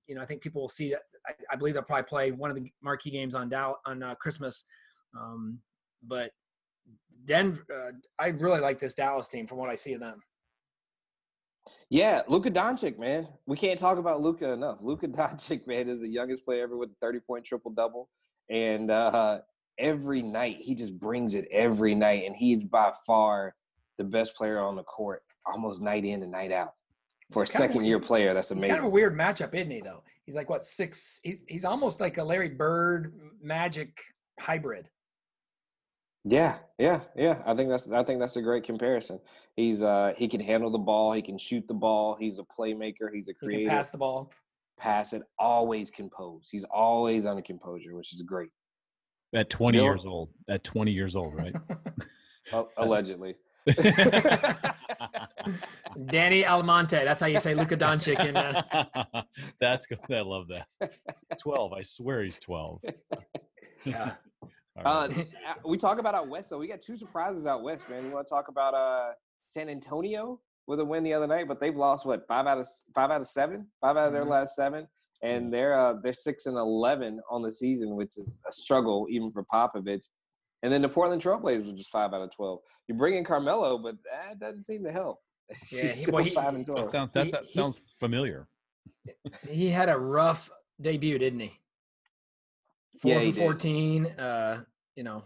[0.08, 1.02] You know, I think people will see that.
[1.28, 4.16] I, I believe they'll probably play one of the marquee games on Dow on uh,
[4.16, 4.66] Christmas,
[5.18, 5.60] um,
[6.04, 6.32] but
[7.26, 7.66] Denver.
[7.74, 10.22] Uh, I really like this Dallas team from what I see of them.
[11.90, 13.28] Yeah, Luka Doncic, man.
[13.46, 14.78] We can't talk about Luka enough.
[14.82, 18.10] Luka Doncic, man, is the youngest player ever with a 30 point triple double.
[18.50, 19.40] And uh,
[19.78, 22.24] every night, he just brings it every night.
[22.26, 23.56] And he's by far
[23.98, 26.74] the best player on the court, almost night in and night out.
[27.32, 28.76] For a He's kind of- second year player, that's He's amazing.
[28.76, 29.80] kind of a weird matchup, isn't he?
[29.82, 31.20] Though he's like what six?
[31.24, 33.98] He's he's almost like a Larry Bird Magic
[34.40, 34.90] hybrid.
[36.24, 37.42] Yeah, yeah, yeah.
[37.46, 39.20] I think that's I think that's a great comparison.
[39.56, 43.12] He's uh he can handle the ball, he can shoot the ball, he's a playmaker,
[43.14, 43.70] he's a He can creator.
[43.70, 44.32] pass the ball.
[44.78, 46.50] pass it, always composed.
[46.52, 48.50] He's always under composure, which is great.
[49.34, 50.30] At 20 Bill- years old.
[50.50, 51.56] At 20 years old, right?
[52.52, 53.36] Uh, allegedly.
[56.08, 57.04] Danny Almonte.
[57.06, 58.20] That's how you say Luka Doncic.
[58.28, 59.24] In, uh,
[59.60, 60.00] That's good.
[60.10, 60.68] I love that.
[61.40, 61.74] 12.
[61.74, 62.82] I swear he's 12.
[63.86, 64.14] yeah.
[64.86, 65.28] All Uh, right.
[65.48, 66.58] uh, we talk about out west, though.
[66.58, 68.06] We got two surprises out west, man.
[68.06, 69.12] You want to talk about uh,
[69.46, 72.68] San Antonio with a win the other night, but they've lost what five out of
[72.96, 74.30] five out of seven, five out of their Mhm.
[74.30, 74.88] last seven,
[75.22, 79.32] and they're uh, they're six and eleven on the season, which is a struggle even
[79.32, 80.06] for Popovich.
[80.64, 82.60] And then the Portland Trailblazers are just five out of twelve.
[82.88, 85.20] You bring in Carmelo, but that doesn't seem to help.
[85.72, 86.90] Yeah, He's he- still well, he- five and that twelve.
[86.92, 88.48] sounds, that, he- that he- sounds familiar.
[89.50, 91.52] He had a rough debut, didn't he?
[93.02, 93.40] Four Yeah, for he did.
[93.40, 94.06] 14.
[94.06, 94.64] Uh,
[94.96, 95.24] you know,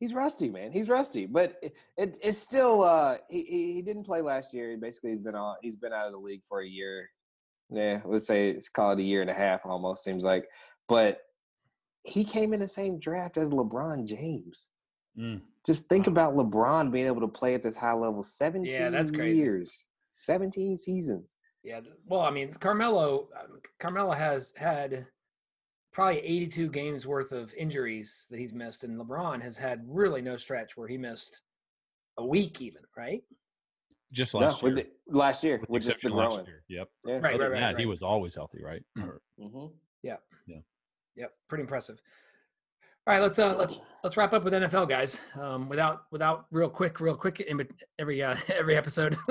[0.00, 0.72] He's rusty, man.
[0.72, 2.82] He's rusty, but it, it, it's still.
[2.82, 4.70] Uh, he, he didn't play last year.
[4.70, 5.56] He basically, he's been on.
[5.60, 7.10] He's been out of the league for a year.
[7.68, 9.60] Yeah, let's say it's called a year and a half.
[9.66, 10.48] Almost seems like,
[10.88, 11.20] but
[12.04, 14.68] he came in the same draft as LeBron James.
[15.18, 15.42] Mm.
[15.66, 18.22] Just think about LeBron being able to play at this high level.
[18.22, 19.36] Seventeen that's crazy.
[19.36, 21.34] years, seventeen seasons.
[21.62, 21.80] yeah.
[22.06, 25.06] Well, I mean, Carmelo, um, Carmelo has had
[25.92, 30.36] probably 82 games worth of injuries that he's missed, and LeBron has had really no
[30.36, 31.42] stretch where he missed
[32.18, 32.82] a week, even.
[32.96, 33.22] Right?
[34.12, 34.86] Just No, last with year.
[35.06, 36.46] the, last year, with the with just the last growing.
[36.46, 36.62] year.
[36.68, 36.88] Yep.
[37.06, 37.12] Yeah.
[37.14, 38.82] Right, Other right, than right, He was always healthy, right?
[39.00, 39.66] Or- hmm
[41.16, 42.00] Yep, pretty impressive.
[43.06, 45.20] All right, let's uh let's let's wrap up with NFL guys.
[45.34, 47.66] Um, without without real quick, real quick in
[47.98, 49.16] every uh, every episode.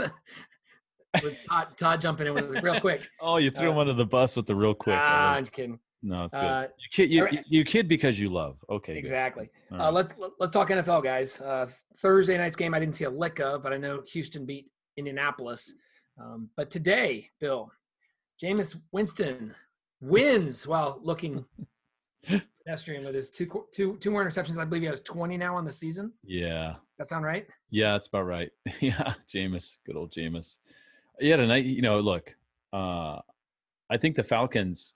[1.23, 3.07] with Todd, Todd jumping in with real quick.
[3.21, 4.95] Oh, you threw Uh, him under the bus with the real quick.
[4.95, 5.79] I Ah, love I'm just kidding.
[6.01, 6.39] No, it's good.
[6.39, 8.57] Uh, you kid, you, you, you kid because you love.
[8.69, 8.97] Okay.
[8.97, 9.49] exactly.
[9.71, 9.93] Uh, right.
[9.93, 11.39] let's let's talk NFL guys.
[11.41, 14.67] Uh, Thursday night's game, I didn't see a lick of, but I know Houston beat
[14.97, 15.73] Indianapolis.
[16.21, 17.71] Um, but today, Bill,
[18.41, 19.53] Jameis Winston
[20.01, 21.45] wins while looking
[22.65, 24.57] pedestrian with his two two two more interceptions.
[24.57, 26.13] I believe he has 20 now on the season.
[26.23, 26.75] Yeah.
[26.97, 27.47] That sound right?
[27.69, 28.49] Yeah, that's about right.
[28.79, 30.57] yeah, Jameis, good old Jameis.
[31.19, 32.35] Yeah, tonight, you know, look,
[32.73, 33.19] uh,
[33.89, 34.93] I think the Falcons,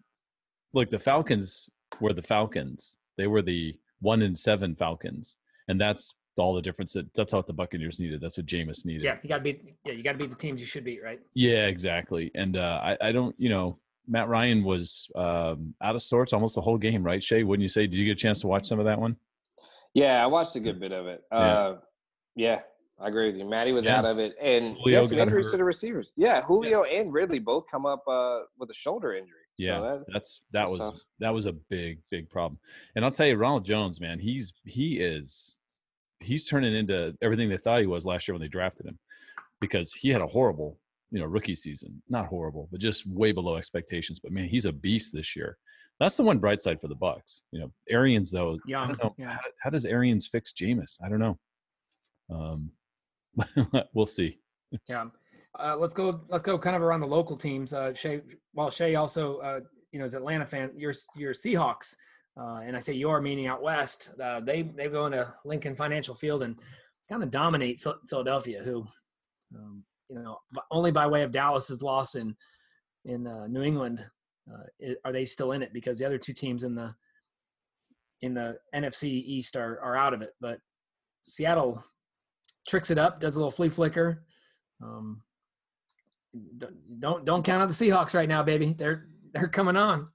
[0.73, 2.97] look, the Falcons were the Falcons.
[3.17, 6.93] They were the one in seven Falcons, and that's all the difference.
[6.93, 8.19] That that's what the Buccaneers needed.
[8.21, 9.03] That's what Jameis needed.
[9.03, 9.75] Yeah, you got to beat.
[9.85, 11.19] Yeah, you got to beat the teams you should beat, right?
[11.33, 12.31] Yeah, exactly.
[12.35, 16.55] And uh, I, I don't, you know, Matt Ryan was um, out of sorts almost
[16.55, 17.21] the whole game, right?
[17.21, 17.87] Shay, wouldn't you say?
[17.87, 19.15] Did you get a chance to watch some of that one?
[19.93, 21.21] Yeah, I watched a good bit of it.
[21.31, 21.37] Yeah.
[21.37, 21.77] Uh,
[22.35, 22.61] yeah,
[22.99, 23.45] I agree with you.
[23.45, 23.99] Matty was Yeah.
[23.99, 25.51] out of it, and Julio Julio some got injuries hurt.
[25.51, 26.11] to the receivers.
[26.17, 29.37] Yeah, Julio and Ridley both come up uh, with a shoulder injury.
[29.57, 31.01] Yeah, so that, that's that that's was tough.
[31.19, 32.59] that was a big big problem.
[32.95, 35.55] And I'll tell you, Ronald Jones, man, he's he is
[36.19, 38.97] he's turning into everything they thought he was last year when they drafted him,
[39.61, 40.79] because he had a horrible
[41.11, 44.19] you know rookie season, not horrible, but just way below expectations.
[44.19, 45.57] But man, he's a beast this year.
[45.99, 47.41] That's the one bright side for the Bucs.
[47.51, 48.57] You know, Arians though.
[48.67, 49.33] I don't know yeah.
[49.33, 50.97] how, how does Arians fix Jameis?
[51.05, 51.37] I don't know.
[52.31, 52.71] Um,
[53.93, 54.39] we'll see.
[54.89, 55.05] Yeah.
[55.59, 56.21] Uh, let's go.
[56.29, 57.73] Let's go kind of around the local teams.
[57.73, 58.21] Uh, Shay,
[58.53, 59.59] well, Shay also, uh,
[59.91, 60.71] you know, is Atlanta fan.
[60.75, 61.95] Your your Seahawks,
[62.39, 64.09] uh, and I say your meaning out west.
[64.21, 66.59] Uh, they they go into Lincoln Financial Field and
[67.09, 68.85] kind of dominate Phil- Philadelphia, who,
[69.55, 70.39] um, you know,
[70.71, 72.35] only by way of Dallas's loss in
[73.05, 74.03] in uh, New England
[75.05, 76.93] are they still in it because the other two teams in the
[78.21, 80.31] in the NFC East are are out of it.
[80.41, 80.59] But
[81.23, 81.83] Seattle
[82.67, 84.23] tricks it up, does a little flea flicker.
[84.81, 85.21] Um,
[86.57, 88.73] don't- don't don't count out the Seahawks right now, baby.
[88.73, 90.09] They're they're coming on.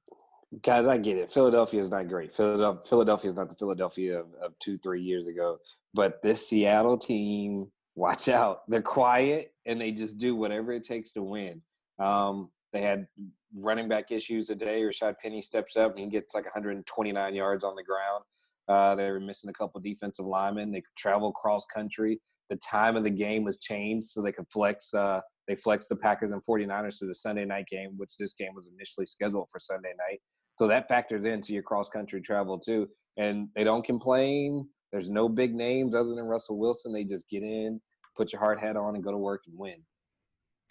[0.63, 1.31] guys, I get it.
[1.31, 2.35] Philadelphia is not great.
[2.35, 5.59] Philadelphia, Philadelphia is not the Philadelphia of, of two, three years ago.
[5.95, 8.63] But this Seattle team, watch out.
[8.69, 11.61] They're quiet and they just do whatever it takes to win.
[11.99, 13.09] Um, they had
[13.57, 14.83] running back issues today.
[14.83, 18.25] Rashaad Penny steps up and he gets like 129 yards on the ground.
[18.69, 20.71] Uh, they were missing a couple defensive linemen.
[20.71, 22.21] They travel cross country.
[22.51, 24.93] The time of the game was changed so they could flex.
[24.93, 28.55] Uh, they flexed the Packers and 49ers to the Sunday night game, which this game
[28.55, 30.21] was initially scheduled for Sunday night.
[30.57, 32.89] So that factors into your cross country travel too.
[33.17, 34.69] And they don't complain.
[34.93, 36.93] There's no big names other than Russell Wilson.
[36.93, 37.81] They just get in,
[38.17, 39.77] put your hard hat on, and go to work and win.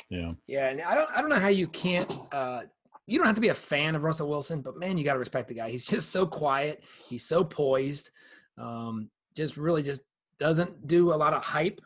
[0.10, 0.32] Yeah.
[0.48, 2.12] Yeah, and I don't I don't know how you can't.
[2.32, 2.62] Uh,
[3.06, 5.20] you don't have to be a fan of Russell Wilson, but man, you got to
[5.20, 5.70] respect the guy.
[5.70, 6.84] He's just so quiet.
[7.08, 8.12] He's so poised.
[8.58, 10.04] Um, just really just
[10.40, 11.82] doesn't do a lot of hype,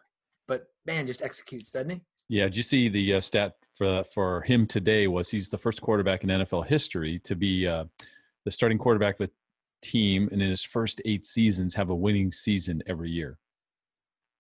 [0.48, 2.02] but man, just executes, doesn't he?
[2.30, 5.08] Yeah, did you see the uh, stat for for him today?
[5.08, 7.86] Was he's the first quarterback in NFL history to be uh,
[8.46, 9.32] the starting quarterback of a
[9.82, 13.38] team, and in his first eight seasons, have a winning season every year.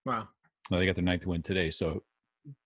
[0.06, 0.30] Wow.
[0.69, 2.02] Well, they got their ninth win today, so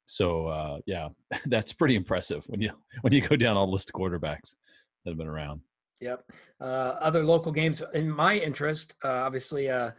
[0.05, 1.09] so uh, yeah,
[1.47, 4.55] that's pretty impressive when you when you go down all the list of quarterbacks
[5.03, 5.61] that have been around.
[6.01, 6.23] Yep.
[6.59, 9.91] Uh, other local games in my interest, uh, obviously, uh,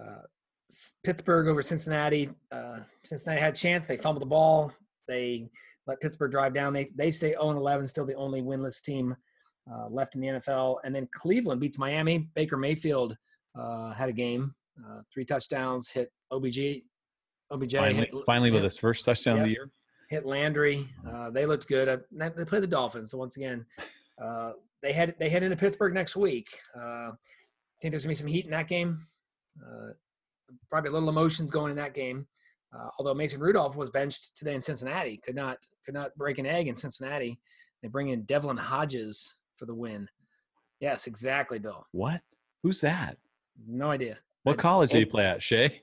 [0.00, 0.22] uh,
[1.04, 2.30] Pittsburgh over Cincinnati.
[2.50, 3.86] Uh, Cincinnati had a chance.
[3.86, 4.72] They fumbled the ball.
[5.08, 5.48] They
[5.86, 6.72] let Pittsburgh drive down.
[6.72, 9.16] They they stay 0 11, still the only winless team
[9.70, 10.78] uh, left in the NFL.
[10.84, 12.28] And then Cleveland beats Miami.
[12.34, 13.16] Baker Mayfield
[13.58, 14.54] uh, had a game,
[14.86, 16.82] uh, three touchdowns, hit OBG.
[17.50, 19.70] OBJ Finally, hit, finally with hit- his first touchdown of the year.
[20.08, 20.88] hit Landry.
[21.10, 21.86] Uh, they looked good.
[21.88, 21.98] Uh,
[22.34, 23.66] they played the Dolphins, so once again,
[24.22, 26.48] uh, they head they head into Pittsburgh next week.
[26.74, 27.12] Uh, I
[27.82, 29.06] think there's gonna be some heat in that game.
[29.60, 29.92] Uh,
[30.70, 32.26] probably a little emotions going in that game.
[32.74, 36.46] Uh, although Mason Rudolph was benched today in Cincinnati, could not could not break an
[36.46, 37.38] egg in Cincinnati.
[37.82, 40.08] They bring in Devlin Hodges for the win.
[40.80, 41.86] Yes, exactly, Bill.
[41.92, 42.20] What?
[42.62, 43.16] Who's that?
[43.68, 44.18] No idea.
[44.44, 45.42] What college did he play at?
[45.42, 45.82] Shay?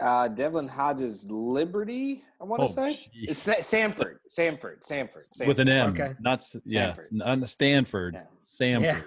[0.00, 2.90] Uh, Devlin Hodges Liberty, I want to Oh, say.
[2.92, 3.30] jeez.
[3.30, 4.20] It's Sa- Sanford.
[4.28, 4.82] Sanford.
[4.84, 5.24] Sanford.
[5.32, 5.48] Sanford.
[5.48, 5.90] With an M.
[5.90, 6.14] Okay.
[6.20, 7.06] Not s- yeah, Samford.
[7.12, 8.14] not Stanford.
[8.14, 8.24] Yeah.
[8.44, 9.04] Samford.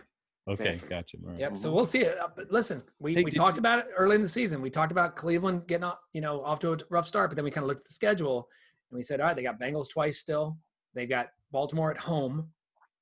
[0.49, 0.89] Okay, Samford.
[0.89, 1.17] gotcha.
[1.23, 1.39] All right.
[1.39, 1.57] Yep.
[1.57, 1.73] So Mhm.
[1.75, 2.17] we'll see it.
[2.17, 4.61] Uh, But listen, we, Hey, we talked you- about it early in the season.
[4.61, 7.45] We talked about Cleveland getting off, you know, off to a rough start, but then
[7.45, 8.49] we kind of looked at the schedule
[8.89, 10.57] and we said, all right, they got Bengals twice still.
[10.95, 12.51] They got Baltimore at home.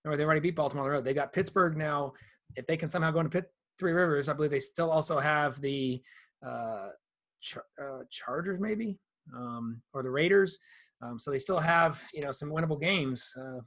[0.03, 1.05] Remember, they already beat Baltimore on the road.
[1.05, 2.13] They got Pittsburgh now.
[2.55, 5.61] If they can somehow go into Pitt, Three Rivers, I believe they still also have
[5.61, 6.03] the
[6.45, 6.89] uh,
[7.41, 8.99] Char- uh, Chargers, maybe,
[9.35, 10.59] um, or the Raiders.
[11.01, 13.33] Um, so they still have, you know, some winnable games.
[13.37, 13.59] Uh,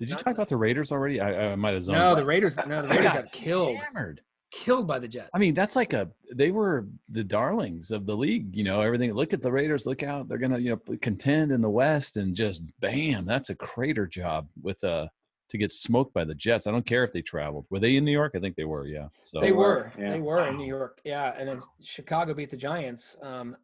[0.00, 1.20] Did you Not- talk about the Raiders already?
[1.20, 1.98] I, I might have zoned.
[1.98, 4.20] no, the Raiders, no, the Raiders got killed, Hammered.
[4.50, 5.30] killed by the Jets.
[5.34, 8.56] I mean, that's like a they were the darlings of the league.
[8.56, 9.12] You know, everything.
[9.12, 9.86] Look at the Raiders.
[9.86, 10.26] Look out.
[10.28, 14.48] They're gonna you know contend in the West, and just bam, that's a crater job
[14.62, 15.08] with a
[15.50, 16.66] to get smoked by the Jets.
[16.68, 17.66] I don't care if they traveled.
[17.70, 18.32] Were they in New York?
[18.36, 18.86] I think they were.
[18.86, 19.08] Yeah.
[19.20, 19.92] So They were.
[19.98, 20.12] yeah.
[20.12, 21.00] They were in New York.
[21.04, 21.34] Yeah.
[21.36, 23.16] And then Chicago beat the Giants.
[23.20, 23.56] Um,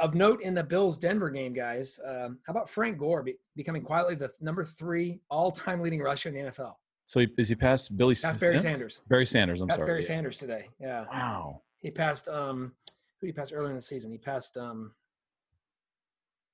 [0.00, 3.82] of note in the Bills Denver game, guys, um, how about Frank Gore be, becoming
[3.82, 6.74] quietly the number three all time leading rusher in the NFL?
[7.06, 8.14] So he, is he past Billy?
[8.14, 9.00] That's Barry Sanders.
[9.08, 9.60] Barry Sanders.
[9.60, 9.88] I'm That's sorry.
[9.90, 10.06] Barry yeah.
[10.06, 10.68] Sanders today.
[10.80, 11.04] Yeah.
[11.10, 11.62] Wow.
[11.80, 12.72] He passed, um,
[13.20, 14.10] who did he pass earlier in the season?
[14.10, 14.92] He passed, um,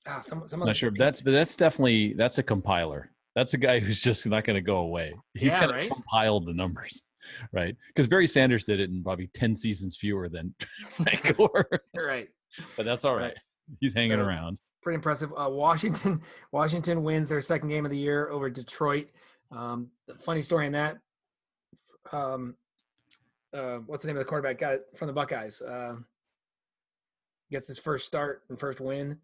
[0.09, 0.91] ah, some, some I'm not sure.
[0.97, 3.11] That's but that's definitely that's a compiler.
[3.37, 5.15] That's a guy who's just not going to go away.
[5.35, 5.91] He's Yeah, kind of right?
[5.91, 7.03] compiled the numbers,
[7.53, 7.77] right?
[7.89, 10.53] Because Barry Sanders did it in probably ten seasons fewer than
[10.89, 11.69] Frank Gore.
[11.97, 12.29] right.
[12.77, 13.23] But that's all right.
[13.25, 13.35] Right.
[13.81, 14.59] He's hanging So- around.
[14.83, 15.33] pretty impressive.
[15.37, 16.21] Uh, Washington
[16.53, 19.09] Washington wins their second game of the year over Detroit.
[19.53, 20.99] Um, the funny story in that.
[22.13, 22.55] Um,
[23.53, 24.59] uh, what's the name of the quarterback?
[24.59, 25.61] Got it from the Buckeyes.
[25.61, 25.97] Uh,
[27.51, 29.19] gets his first start and first win.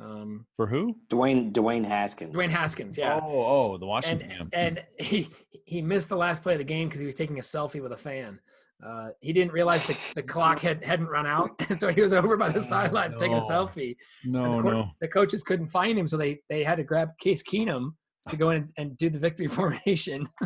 [0.00, 0.96] Um, For who?
[1.08, 2.34] Dwayne Dwayne Haskins.
[2.34, 3.20] Dwayne Haskins, yeah.
[3.22, 4.28] Oh, oh, the Washington.
[4.28, 4.48] game.
[4.52, 5.28] and he
[5.66, 7.92] he missed the last play of the game because he was taking a selfie with
[7.92, 8.40] a fan.
[8.84, 12.36] Uh, he didn't realize the, the clock had hadn't run out, so he was over
[12.36, 13.96] by the Oh, sidelines taking a selfie.
[14.24, 14.88] No, the, coor- no.
[15.00, 17.94] the coaches couldn't find him, so they they had to grab Case Keenum
[18.30, 20.28] to go in and, and do the victory formation.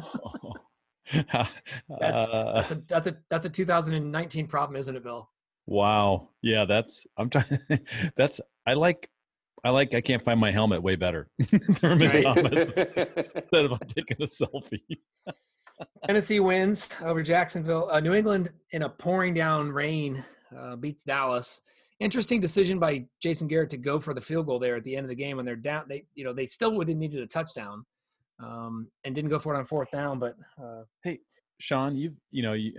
[1.13, 1.49] That's-
[1.89, 5.29] That's a that's a that's a 2019 problem, isn't it, Bill?
[5.67, 6.29] wow.
[6.43, 7.07] Yeah, that's.
[7.17, 7.59] I'm trying.
[8.17, 8.41] That's.
[8.67, 9.09] I like.
[9.65, 9.95] I like.
[9.95, 11.29] I can't find my helmet way better.
[11.43, 12.71] Thurman Thomas
[13.35, 14.81] instead of I'm taking a selfie.
[16.05, 17.89] Tennessee wins over Jacksonville.
[17.91, 20.25] Uh, New England in a pouring down rain
[20.57, 21.63] uh, beats Dallas.
[22.01, 25.05] Interesting decision by Jason Garrett to go for the field goal there at the end
[25.05, 25.87] of the game when they're down.
[25.89, 27.85] They you know they still would have needed a touchdown,
[28.41, 30.19] um, and didn't go for it on fourth down.
[30.19, 31.19] But uh, hey,
[31.59, 32.73] Sean, you've you know you,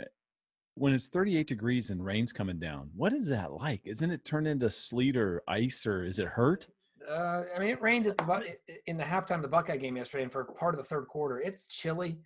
[0.75, 3.81] when it's 38 degrees and rain's coming down, what is that like?
[3.83, 6.67] Isn't it turned into sleet or ice or is it hurt?
[7.07, 10.23] Uh, I mean, it rained at the in the halftime of the Buckeye game yesterday,
[10.23, 12.19] and for part of the third quarter, it's chilly.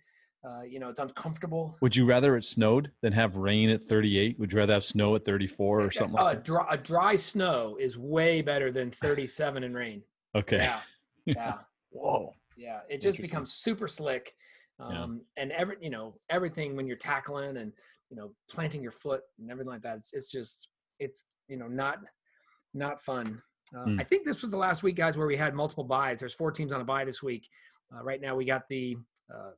[0.46, 1.76] Uh, you know, it's uncomfortable.
[1.80, 4.38] Would you rather it snowed than have rain at 38?
[4.38, 6.44] Would you rather have snow at 34 or something Uh, like that?
[6.44, 10.02] dry, a dry snow is way better than 37 in rain.
[10.34, 10.58] Okay.
[10.58, 10.80] Yeah,
[11.26, 11.58] yeah,
[11.90, 12.34] Whoa.
[12.56, 12.80] yeah.
[12.90, 14.34] It just becomes super slick,
[14.78, 15.02] Yeah.
[15.04, 17.72] um, and every you know everything when you're tackling and
[18.10, 19.96] you know planting your foot and everything like that.
[19.96, 21.98] It's, it's just it's you know not
[22.74, 23.40] not fun.
[23.74, 23.98] Uh, Hmm.
[24.00, 26.18] I think this was the last week, guys, where we had multiple buys.
[26.18, 27.48] There's four teams on a buy this week.
[27.94, 28.96] Uh, right now, we got the
[29.34, 29.52] uh,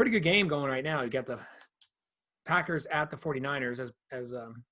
[0.00, 1.02] pretty good game going right now.
[1.02, 1.38] You got the
[2.46, 4.64] Packers at the 49ers, as as um,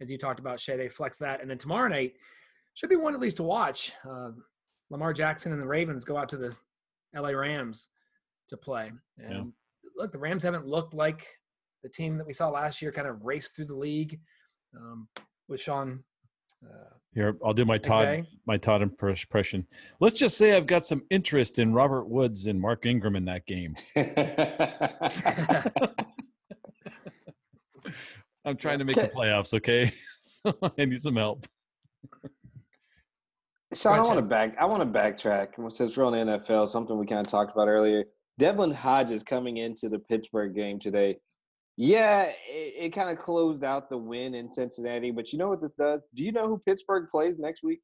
[0.00, 0.76] as you talked about, Shay.
[0.76, 2.14] They flex that, and then tomorrow night
[2.74, 3.92] should be one at least to watch.
[4.04, 4.30] Uh,
[4.90, 6.56] Lamar Jackson and the Ravens go out to the
[7.14, 7.90] LA Rams
[8.48, 8.90] to play.
[9.18, 9.52] And
[9.96, 11.28] look, the Rams haven't looked like
[11.84, 14.18] the team that we saw last year, kind of raced through the league
[14.76, 15.06] um,
[15.46, 16.02] with Sean.
[16.64, 18.26] Uh, Here, I'll do my Todd McVay.
[18.46, 19.66] my Todd impression.
[20.00, 23.46] Let's just say I've got some interest in Robert Woods and Mark Ingram in that
[23.46, 23.76] game.
[28.44, 29.92] I'm trying to make the playoffs, okay?
[30.22, 31.46] so I need some help.
[33.74, 34.56] Sean, I want to back.
[34.58, 35.56] I want to backtrack.
[35.56, 38.04] Well, Since we're on the NFL, something we kind of talked about earlier.
[38.38, 41.18] Devlin Hodges coming into the Pittsburgh game today
[41.76, 45.10] Yeah, it, it kind of closed out the win in Cincinnati.
[45.10, 46.00] But you know what this does?
[46.14, 47.80] Do you know who Pittsburgh plays next week?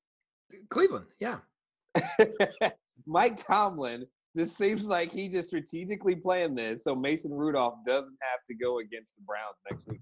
[0.71, 1.39] Cleveland, yeah.
[3.07, 8.41] Mike Tomlin just seems like he just strategically planned this so Mason Rudolph doesn't have
[8.47, 10.01] to go against the Browns next week.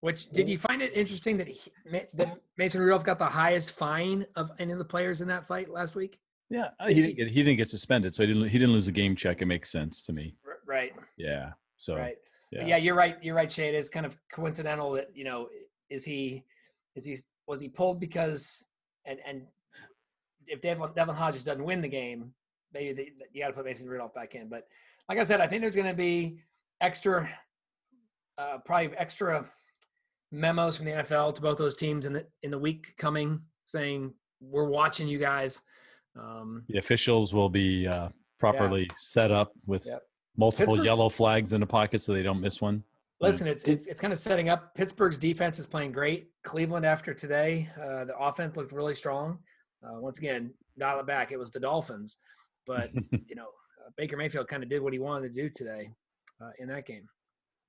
[0.00, 2.10] Which did you find it interesting that, he, that
[2.58, 5.94] Mason Rudolph got the highest fine of any of the players in that fight last
[5.94, 6.18] week?
[6.50, 8.86] Yeah, uh, he didn't get he didn't get suspended, so he didn't he didn't lose
[8.86, 9.40] a game check.
[9.40, 10.36] It makes sense to me.
[10.66, 10.92] Right.
[11.16, 11.52] Yeah.
[11.78, 12.16] So Right.
[12.54, 12.60] Yeah.
[12.60, 12.66] Yeah.
[12.68, 13.16] yeah, you're right.
[13.22, 13.68] You're right, Shay.
[13.68, 15.48] It is kind of coincidental that you know,
[15.90, 16.44] is he,
[16.94, 18.64] is he, was he pulled because,
[19.04, 19.42] and and
[20.46, 22.32] if Devin, Devin Hodges doesn't win the game,
[22.72, 24.48] maybe the, you got to put Mason Rudolph back in.
[24.48, 24.66] But
[25.08, 26.38] like I said, I think there's going to be
[26.80, 27.28] extra,
[28.38, 29.48] uh, probably extra
[30.32, 34.12] memos from the NFL to both those teams in the in the week coming, saying
[34.40, 35.62] we're watching you guys.
[36.18, 40.02] Um, the officials will be uh, properly set up with Yep.
[40.36, 42.82] Multiple Pittsburgh- yellow flags in the pocket so they don't miss one.
[43.20, 44.74] Listen, it's, it's it's kind of setting up.
[44.74, 46.28] Pittsburgh's defense is playing great.
[46.42, 49.38] Cleveland after today, uh, the offense looked really strong.
[49.82, 51.32] Uh, once again, dial it back.
[51.32, 52.18] It was the Dolphins,
[52.66, 52.90] but
[53.26, 55.90] you know uh, Baker Mayfield kind of did what he wanted to do today
[56.42, 57.08] uh, in that game.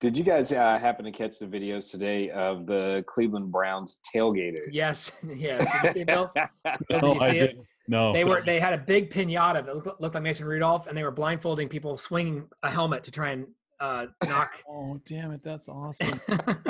[0.02, 4.68] Did you guys uh, happen to catch the videos today of the Cleveland Browns tailgaters?
[4.72, 5.64] Yes, yes.
[5.72, 6.32] Did you see it, Bill?
[6.90, 7.48] Bill, No, did you I see it?
[7.48, 7.66] didn't.
[7.88, 10.98] No, They were they had a big pinata that looked, looked like Mason Rudolph, and
[10.98, 13.48] they were blindfolding people swinging a helmet to try and
[13.80, 14.62] uh, knock.
[14.70, 15.42] Oh damn it!
[15.44, 16.20] That's awesome.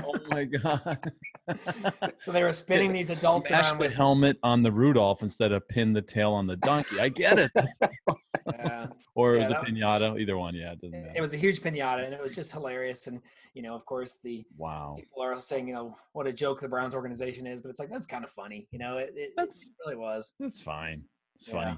[0.03, 1.11] oh my god.
[2.19, 5.51] so they were spinning these adults Smash around the with helmet on the Rudolph instead
[5.51, 6.99] of pin the tail on the donkey.
[6.99, 7.51] I get it.
[7.53, 7.77] That's
[8.07, 8.59] awesome.
[8.65, 10.19] uh, or it Yeah, was a that- pinata.
[10.19, 10.55] Either one.
[10.55, 11.13] Yeah, it doesn't matter.
[11.15, 13.07] it was a huge pinata, and it was just hilarious.
[13.07, 13.21] And
[13.53, 14.95] you know, of course, the wow.
[14.97, 17.89] people are saying, you know, what a joke the Browns organization is, but it's like
[17.89, 18.67] that's kind of funny.
[18.71, 20.33] You know, it, it, That's- it really was.
[20.39, 21.03] That's fine.
[21.35, 21.53] It's Yeah.
[21.53, 21.77] funny.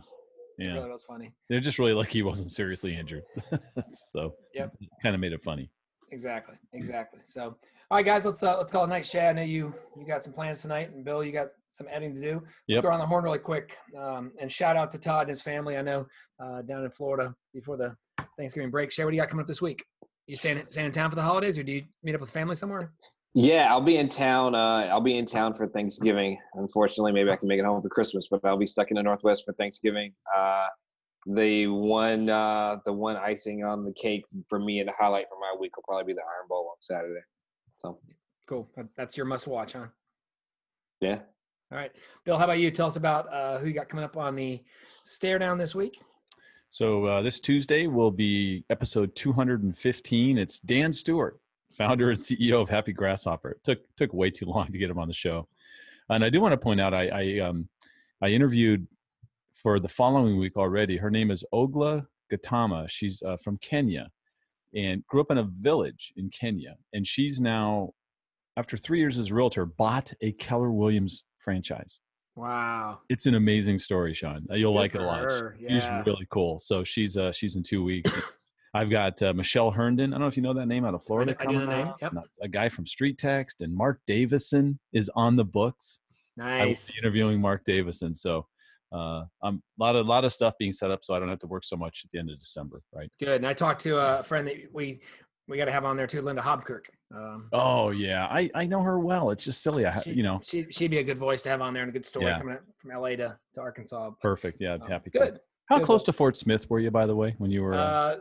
[0.58, 0.74] It Yeah.
[0.76, 1.34] really was funny.
[1.50, 3.24] They're just really lucky he wasn't seriously injured.
[3.94, 4.76] so Yep.
[5.04, 5.70] kind of made it funny.
[6.12, 6.56] Exactly.
[6.74, 7.20] Exactly.
[7.26, 7.58] So,
[7.92, 9.06] all right, guys, let's uh, let's call it night.
[9.06, 12.16] Shay, I know you you got some plans tonight, and Bill, you got some editing
[12.16, 12.34] to do.
[12.36, 12.84] Let's Yep.
[12.84, 15.78] go around the horn really quick, um, and shout out to Todd and his family.
[15.78, 16.08] I know
[16.40, 17.96] uh, down in Florida before the
[18.38, 18.92] Thanksgiving break.
[18.92, 19.84] Shay, what do you got coming up this week?
[20.28, 22.56] You staying staying in town for the holidays, or do you meet up with family
[22.56, 22.94] somewhere?
[23.40, 24.56] Yeah, I'll be in town.
[24.56, 26.40] Uh, I'll be in town for Thanksgiving.
[26.56, 29.04] Unfortunately, maybe I can make it home for Christmas, but I'll be stuck in the
[29.04, 30.12] Northwest for Thanksgiving.
[30.36, 30.66] Uh,
[31.28, 35.38] the one, uh, the one icing on the cake for me and the highlight for
[35.40, 37.20] my week will probably be the Iron Bowl on Saturday.
[37.78, 38.00] So,
[38.48, 38.68] Cool.
[38.96, 39.86] That's your must watch, huh?
[41.00, 41.20] yeah.
[41.72, 41.92] All right,
[42.26, 42.40] Bill.
[42.40, 42.72] How about you?
[42.72, 44.64] Tell us about uh, who you got coming up on the
[45.04, 46.02] stare down this week.
[46.72, 50.40] So uh, this Tuesday will be episode 215.
[50.40, 51.40] It's Dan Stewart,
[51.78, 53.52] founder and CEO of Happy Grasshopper.
[53.52, 55.48] It took took way too long to get him on the show,
[56.10, 57.70] and I do want to point out I I, um,
[58.22, 58.88] I interviewed
[59.54, 60.98] for the following week already.
[60.98, 62.90] Her name is Ogla Gatama.
[62.90, 64.10] She's uh, from Kenya,
[64.76, 67.92] and grew up in a village in Kenya, and she's now
[68.58, 72.00] after three years as a realtor bought a Keller Williams franchise.
[72.36, 73.00] Wow.
[73.10, 74.46] It's an amazing story, Sean.
[74.52, 75.24] You'll Good like it a lot.
[75.24, 76.60] her, She's really cool.
[76.60, 78.12] So she's uh she's in two weeks.
[78.78, 80.14] I've got uh, Michelle Herndon.
[80.14, 81.36] I don't know if you know that name out of Florida.
[81.40, 82.14] I do know the name, yep.
[82.42, 86.00] A guy from Street Text and Mark Davison is on the books.
[86.40, 86.92] I Nice.
[86.98, 88.14] interviewing Mark Davison.
[88.14, 88.46] So
[88.92, 91.40] uh, um, a lot of lot of stuff being set up, so I don't have
[91.40, 93.10] to work so much at the end of December, right?
[93.20, 93.38] Good.
[93.38, 95.02] And I talked to a friend that we
[95.48, 96.84] we got to have on there too, Linda Hobkirk.
[97.16, 99.32] Um, Oh yeah, I I know her well.
[99.32, 99.86] It's just silly.
[99.86, 101.90] I she, you know she she'd be a good voice to have on there and
[101.90, 102.38] a good story Yeah.
[102.38, 104.12] coming from LA to, to Arkansas.
[104.12, 104.58] But, perfect.
[104.62, 105.18] Yeah, um, happy to.
[105.20, 105.40] Good.
[105.70, 105.86] How Good.
[105.86, 107.74] close to Fort Smith were you, by the way, when you were?
[107.74, 108.18] Uh, Uh,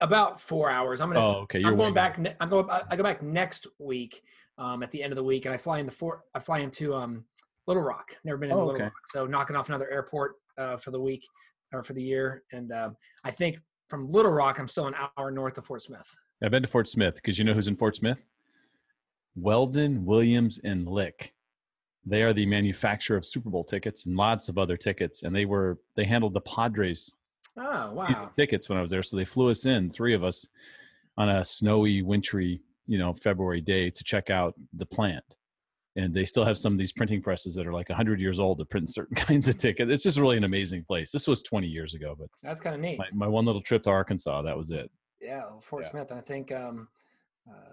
[0.00, 1.00] about four hours.
[1.00, 1.24] I'm gonna.
[1.24, 1.60] oh, okay.
[1.60, 2.18] You're I'm going back.
[2.18, 2.66] ne- I'm going.
[2.70, 4.22] I go back next week.
[4.58, 6.20] Um, at the end of the week, and I fly into Fort.
[6.34, 7.24] I fly into um,
[7.66, 8.14] Little Rock.
[8.24, 8.84] Never been into Oh, Little okay.
[8.84, 11.26] Rock, so knocking off another airport uh, for the week
[11.72, 12.42] or for the year.
[12.52, 12.94] And um
[13.24, 16.14] I think from Little Rock, I'm still an hour north of Fort Smith.
[16.42, 18.26] I've been to Fort Smith because you know who's in Fort Smith?
[19.36, 21.32] Weldon, Williams, and Lick.
[22.04, 25.44] They are the manufacturer of Super Bowl tickets and lots of other tickets, and they
[25.44, 27.14] were they handled the Padres
[27.60, 28.30] Oh wow!
[28.34, 29.02] tickets when I was there.
[29.02, 30.46] So they flew us in, three of us,
[31.18, 35.24] on a snowy, wintry, you know, February day to check out the plant.
[35.96, 38.58] And they still have some of these printing presses that are like 100 years old
[38.58, 39.90] to print certain kinds of tickets.
[39.90, 41.10] It's just really an amazing place.
[41.10, 42.96] This was 20 years ago, but That's kind of neat.
[42.98, 44.90] my, my one little trip to Arkansas, that was it.
[45.20, 45.90] Yeah, well, Fort Yeah.
[45.90, 46.10] Smith.
[46.12, 46.88] And I think um,
[47.50, 47.72] uh,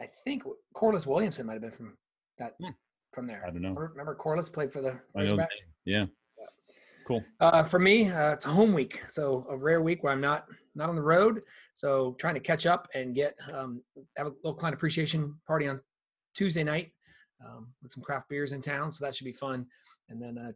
[0.00, 0.42] I think
[0.74, 1.96] Corliss Williamson might have been from
[2.38, 2.70] that Hmm.
[3.12, 3.42] from there.
[3.46, 3.68] I don't know.
[3.68, 4.98] Remember, remember Corliss played for the.
[5.16, 5.46] Razorbacks?
[5.84, 6.06] Yeah.
[7.06, 7.24] Cool.
[7.38, 10.46] Uh, for me, uh, it's a home week, so a rare week where I'm not
[10.74, 11.42] not on the road.
[11.74, 13.80] So trying to catch up and get um,
[14.16, 15.80] have a little client appreciation party on
[16.34, 16.92] Tuesday night
[17.46, 18.90] um, with some craft beers in town.
[18.90, 19.66] So that should be fun.
[20.08, 20.50] And then uh,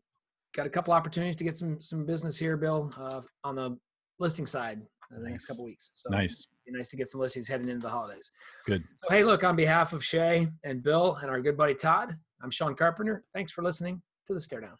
[0.55, 3.79] got a couple opportunities to get some some business here, Bill, uh, on the
[4.19, 4.83] listing side.
[5.15, 5.93] uh, the next couple weeks.
[5.95, 6.47] So Nice.
[6.67, 8.33] be nice to get some listings heading into the holidays.
[8.67, 8.83] Good.
[8.97, 12.51] So hey, look, on behalf of Shay and Bill and our good buddy Todd, I'm
[12.51, 13.23] Sean Carpenter.
[13.35, 14.77] Thanks for listening to the Stare Down.